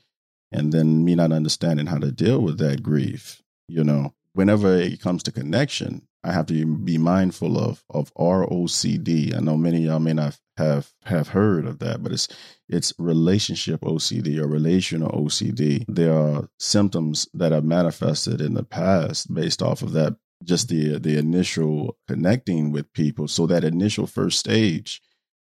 [0.51, 3.41] and then me not understanding how to deal with that grief.
[3.67, 9.35] You know, whenever it comes to connection, I have to be mindful of of ROCD.
[9.35, 12.27] I know many y'all may not have have heard of that, but it's
[12.73, 15.85] it's relationship OCD or relational OCD.
[15.87, 20.99] There are symptoms that have manifested in the past based off of that just the
[20.99, 23.27] the initial connecting with people.
[23.27, 25.01] So that initial first stage,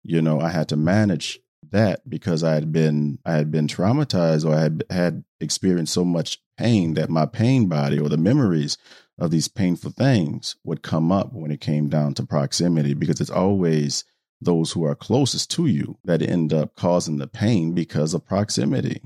[0.02, 4.44] you know, I had to manage that because I had been I had been traumatized
[4.44, 8.76] or I had had experienced so much pain that my pain body or the memories
[9.18, 13.30] of these painful things would come up when it came down to proximity because it's
[13.30, 14.04] always
[14.44, 19.02] those who are closest to you that end up causing the pain because of proximity.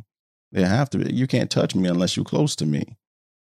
[0.52, 1.12] They have to be.
[1.12, 2.96] you can't touch me unless you're close to me.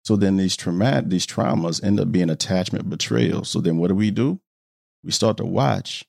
[0.04, 3.44] So then these traumatic these traumas end up being attachment betrayal.
[3.44, 4.40] So then what do we do?
[5.02, 6.04] We start to watch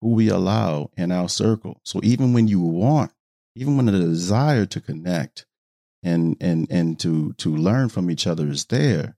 [0.00, 1.80] who we allow in our circle.
[1.84, 3.12] So even when you want,
[3.54, 5.46] even when the desire to connect
[6.02, 9.16] and and and to to learn from each other is there,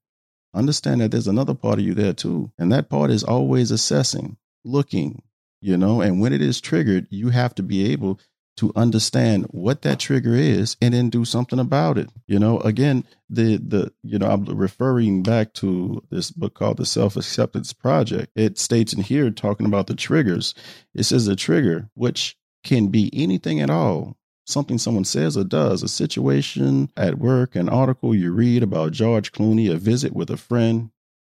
[0.55, 2.53] understand that there's another part of you there too.
[2.59, 5.23] And that part is always assessing, looking,
[5.63, 8.21] you know, and when it is triggered, you have to be able
[8.57, 12.11] to understand what that trigger is and then do something about it.
[12.27, 16.85] You know, again, the the you know, I'm referring back to this book called The
[16.85, 18.31] Self-Acceptance Project.
[18.37, 20.55] It states in here talking about the triggers.
[20.95, 24.17] It says a trigger which can be anything at all.
[24.45, 29.31] Something someone says or does, a situation at work, an article you read about George
[29.31, 30.91] Clooney, a visit with a friend,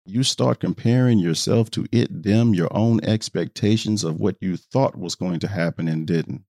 [0.05, 5.14] you start comparing yourself to it, them, your own expectations of what you thought was
[5.14, 6.44] going to happen and didn't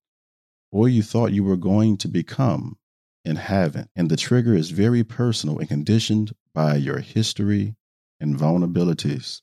[0.75, 2.77] or you thought you were going to become
[3.23, 3.89] and haven't.
[3.95, 7.77] And the trigger is very personal and conditioned by your history
[8.19, 9.41] and vulnerabilities.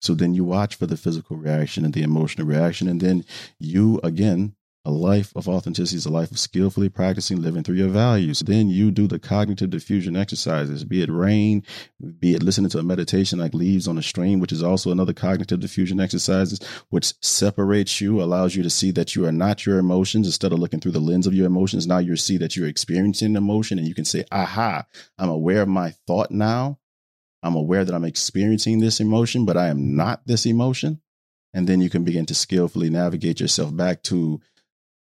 [0.00, 2.86] So then you watch for the physical reaction and the emotional reaction.
[2.86, 3.24] And then
[3.58, 4.54] you, again,
[4.84, 8.40] a life of authenticity is a life of skillfully practicing living through your values.
[8.40, 11.62] Then you do the cognitive defusion exercises, be it rain,
[12.18, 15.12] be it listening to a meditation like leaves on a stream, which is also another
[15.12, 16.58] cognitive defusion exercises,
[16.90, 20.58] which separates you, allows you to see that you are not your emotions instead of
[20.58, 21.86] looking through the lens of your emotions.
[21.86, 24.84] Now you see that you're experiencing emotion and you can say, aha,
[25.16, 26.78] I'm aware of my thought now.
[27.44, 31.00] I'm aware that I'm experiencing this emotion, but I am not this emotion.
[31.54, 34.40] And then you can begin to skillfully navigate yourself back to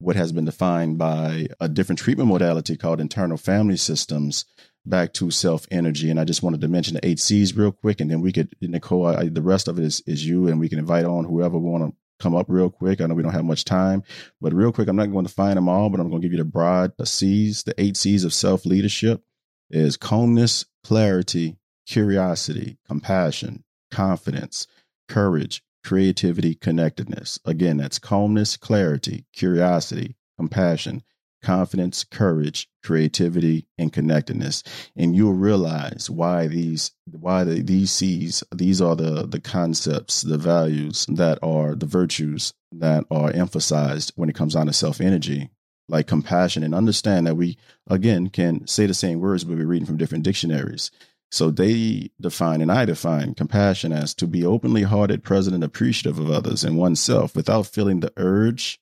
[0.02, 4.46] what has been defined by a different treatment modality called internal family systems
[4.86, 6.10] back to self energy.
[6.10, 8.50] And I just wanted to mention the eight C's real quick, and then we could,
[8.62, 11.58] Nicole, I, the rest of it is, is you, and we can invite on whoever
[11.58, 13.02] we want to come up real quick.
[13.02, 14.04] I know we don't have much time,
[14.40, 16.34] but real quick, I'm not going to find them all, but I'm going to give
[16.34, 19.24] you the broad the C's, the eight C's of self leadership
[19.70, 24.68] is calmness, clarity, curiosity, compassion, confidence,
[25.08, 27.40] courage, creativity, connectedness.
[27.46, 31.04] Again, that's calmness, clarity, curiosity, compassion,
[31.42, 34.64] confidence, courage, creativity, and connectedness.
[34.96, 40.38] And you'll realize why these why the, these C's, these are the the concepts, the
[40.38, 45.50] values that are the virtues that are emphasized when it comes down to self-energy.
[45.90, 47.58] Like compassion and understand that we
[47.90, 50.90] again can say the same words, but we're reading from different dictionaries.
[51.32, 56.20] So they define and I define compassion as to be openly hearted, present, and appreciative
[56.20, 58.80] of others and oneself without feeling the urge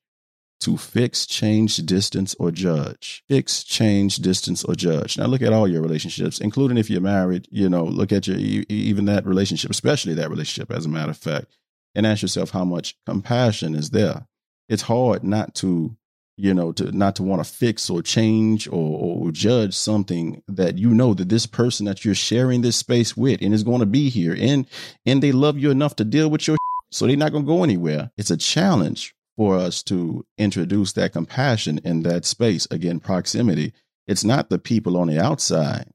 [0.62, 3.24] to fix, change, distance, or judge.
[3.28, 5.18] Fix, change, distance, or judge.
[5.18, 8.38] Now look at all your relationships, including if you're married, you know, look at your
[8.38, 11.56] even that relationship, especially that relationship, as a matter of fact,
[11.96, 14.28] and ask yourself how much compassion is there.
[14.68, 15.96] It's hard not to
[16.40, 20.78] you know, to not to want to fix or change or, or judge something that
[20.78, 23.86] you know that this person that you're sharing this space with and is going to
[23.86, 24.66] be here and
[25.06, 26.58] and they love you enough to deal with your
[26.92, 28.12] so they're not going to go anywhere.
[28.18, 32.68] It's a challenge for us to introduce that compassion in that space.
[32.72, 33.74] Again, proximity.
[34.08, 35.92] It's not the people on the outside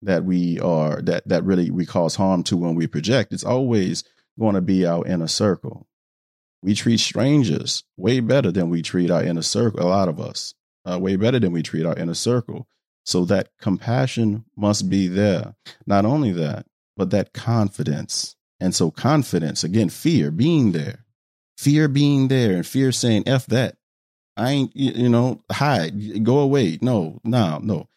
[0.00, 3.32] that we are that that really we cause harm to when we project.
[3.32, 4.04] It's always
[4.38, 5.88] going to be our inner circle
[6.62, 9.82] we treat strangers way better than we treat our inner circle.
[9.82, 10.54] A lot of us,
[10.84, 12.68] uh, way better than we treat our inner circle.
[13.04, 15.56] So that compassion must be there.
[15.86, 18.36] Not only that, but that confidence.
[18.60, 21.04] And so confidence, again, fear being there,
[21.58, 23.76] fear being there, and fear saying, F that.
[24.36, 26.78] I ain't, you know, hide, go away.
[26.80, 27.88] No, no, no.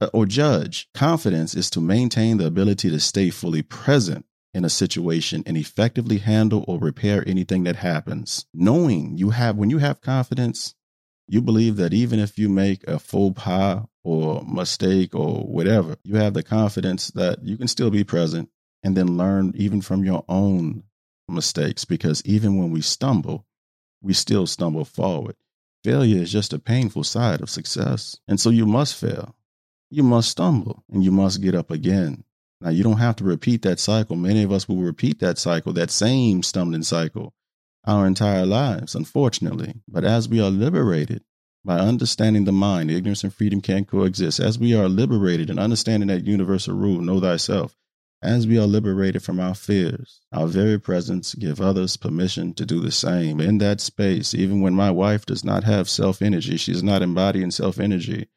[0.00, 0.88] Uh, or judge.
[0.94, 6.18] Confidence is to maintain the ability to stay fully present in a situation and effectively
[6.18, 8.46] handle or repair anything that happens.
[8.54, 10.74] Knowing you have, when you have confidence,
[11.26, 16.16] you believe that even if you make a faux pas or mistake or whatever, you
[16.16, 18.48] have the confidence that you can still be present
[18.82, 20.84] and then learn even from your own
[21.28, 21.84] mistakes.
[21.84, 23.46] Because even when we stumble,
[24.02, 25.36] we still stumble forward.
[25.82, 28.18] Failure is just a painful side of success.
[28.28, 29.34] And so you must fail.
[29.90, 32.24] You must stumble and you must get up again.
[32.64, 34.16] Now, you don't have to repeat that cycle.
[34.16, 37.34] Many of us will repeat that cycle, that same stumbling cycle,
[37.86, 39.74] our entire lives, unfortunately.
[39.86, 41.22] But as we are liberated
[41.62, 44.40] by understanding the mind, ignorance and freedom can coexist.
[44.40, 47.76] As we are liberated and understanding that universal rule, know thyself,
[48.22, 52.80] as we are liberated from our fears, our very presence give others permission to do
[52.80, 53.40] the same.
[53.40, 57.50] In that space, even when my wife does not have self energy, she's not embodying
[57.50, 58.28] self energy,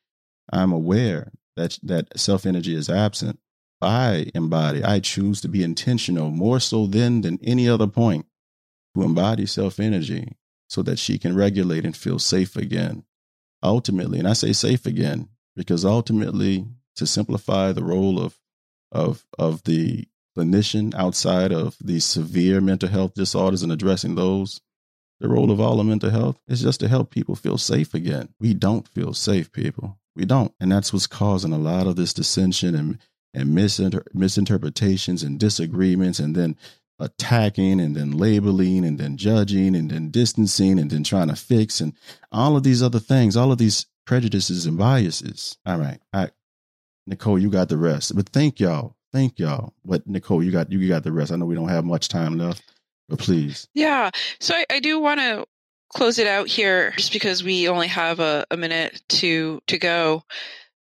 [0.51, 3.39] I'm aware that that self energy is absent.
[3.81, 8.25] I embody, I choose to be intentional more so then than any other point
[8.95, 10.35] to embody self energy
[10.67, 13.03] so that she can regulate and feel safe again.
[13.63, 16.65] Ultimately, and I say safe again because ultimately,
[16.95, 18.39] to simplify the role of
[18.91, 20.07] of of the
[20.37, 24.61] clinician outside of the severe mental health disorders and addressing those
[25.19, 28.29] the role of all of mental health is just to help people feel safe again.
[28.39, 29.97] We don't feel safe people.
[30.15, 30.53] We don't.
[30.59, 32.99] And that's what's causing a lot of this dissension and
[33.37, 36.55] and misinter- misinterpretations and disagreements and then
[36.99, 41.79] attacking and then labeling and then judging and then distancing and then trying to fix
[41.79, 41.93] and
[42.31, 46.29] all of these other things all of these prejudices and biases all right I,
[47.07, 48.15] Nicole, you got the rest.
[48.15, 48.95] But thank y'all.
[49.13, 49.73] Thank y'all.
[49.85, 51.31] But Nicole, you got you got the rest.
[51.31, 52.61] I know we don't have much time left,
[53.07, 53.67] but please.
[53.73, 54.11] Yeah.
[54.39, 55.45] So I, I do want to
[55.89, 60.23] close it out here just because we only have a, a minute to to go.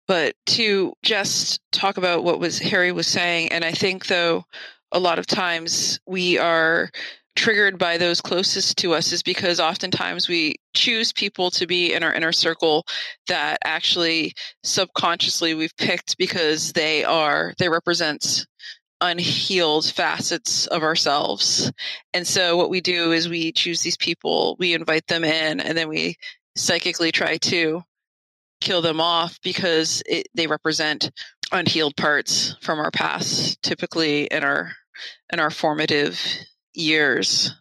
[0.06, 4.44] But to just talk about what was Harry was saying, and I think though
[4.92, 6.90] a lot of times we are
[7.36, 12.04] triggered by those closest to us is because oftentimes we choose people to be in
[12.04, 12.86] our inner circle
[13.26, 14.32] that actually
[14.62, 18.46] subconsciously we've picked because they are they represent
[19.00, 21.72] unhealed facets of ourselves.
[22.14, 25.76] And so what we do is we choose these people, we invite them in and
[25.76, 26.16] then we
[26.56, 27.82] psychically try to
[28.60, 31.10] kill them off because it, they represent
[31.52, 34.72] unhealed parts from our past typically in our
[35.32, 36.20] in our formative
[36.74, 37.54] years.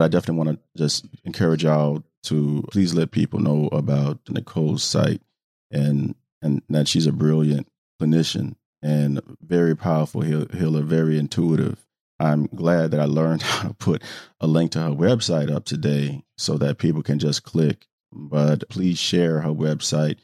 [0.00, 5.22] I definitely want to just encourage y'all to please let people know about Nicole's site
[5.70, 7.66] and and that she's a brilliant
[8.00, 11.84] clinician and very powerful healer, very intuitive.
[12.20, 14.02] I'm glad that I learned how to put
[14.40, 17.86] a link to her website up today so that people can just click.
[18.12, 20.18] But please share her website.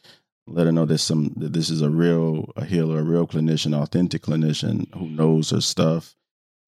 [0.46, 3.74] Let her know that some that this is a real a healer, a real clinician,
[3.74, 6.16] authentic clinician who knows her stuff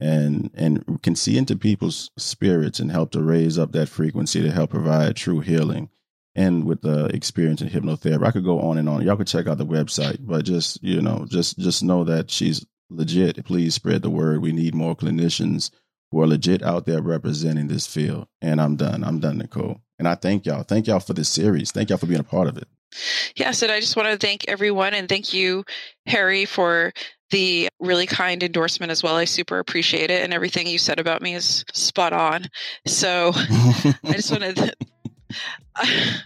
[0.00, 4.50] and and can see into people's spirits and help to raise up that frequency to
[4.50, 5.90] help provide true healing.
[6.34, 9.02] And with the experience in hypnotherapy i could go on and on.
[9.02, 12.64] Y'all could check out the website but just you know just just know that she's
[12.90, 13.44] legit.
[13.44, 14.42] Please spread the word.
[14.42, 15.70] We need more clinicians
[16.10, 18.28] who are legit out there representing this field.
[18.42, 19.02] And i'm done.
[19.02, 22.06] I'm done nicole and i thank y'all thank y'all for this series thank y'all for
[22.06, 22.68] being a part of it
[23.34, 25.64] Yes, and I just want to thank everyone and thank you,
[26.06, 26.92] Harry, for
[27.30, 29.16] the really kind endorsement as well.
[29.16, 32.46] I super appreciate it, and everything you said about me is spot on.
[32.86, 34.72] So I just want to.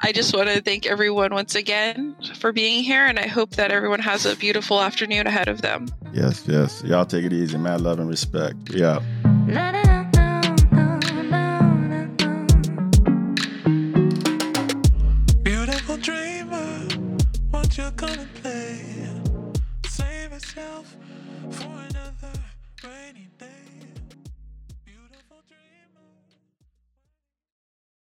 [0.00, 3.70] I just want to thank everyone once again for being here, and I hope that
[3.70, 5.88] everyone has a beautiful afternoon ahead of them.
[6.14, 6.82] Yes, yes.
[6.84, 7.58] Y'all take it easy.
[7.58, 8.70] Mad love and respect.
[8.70, 9.00] Yeah.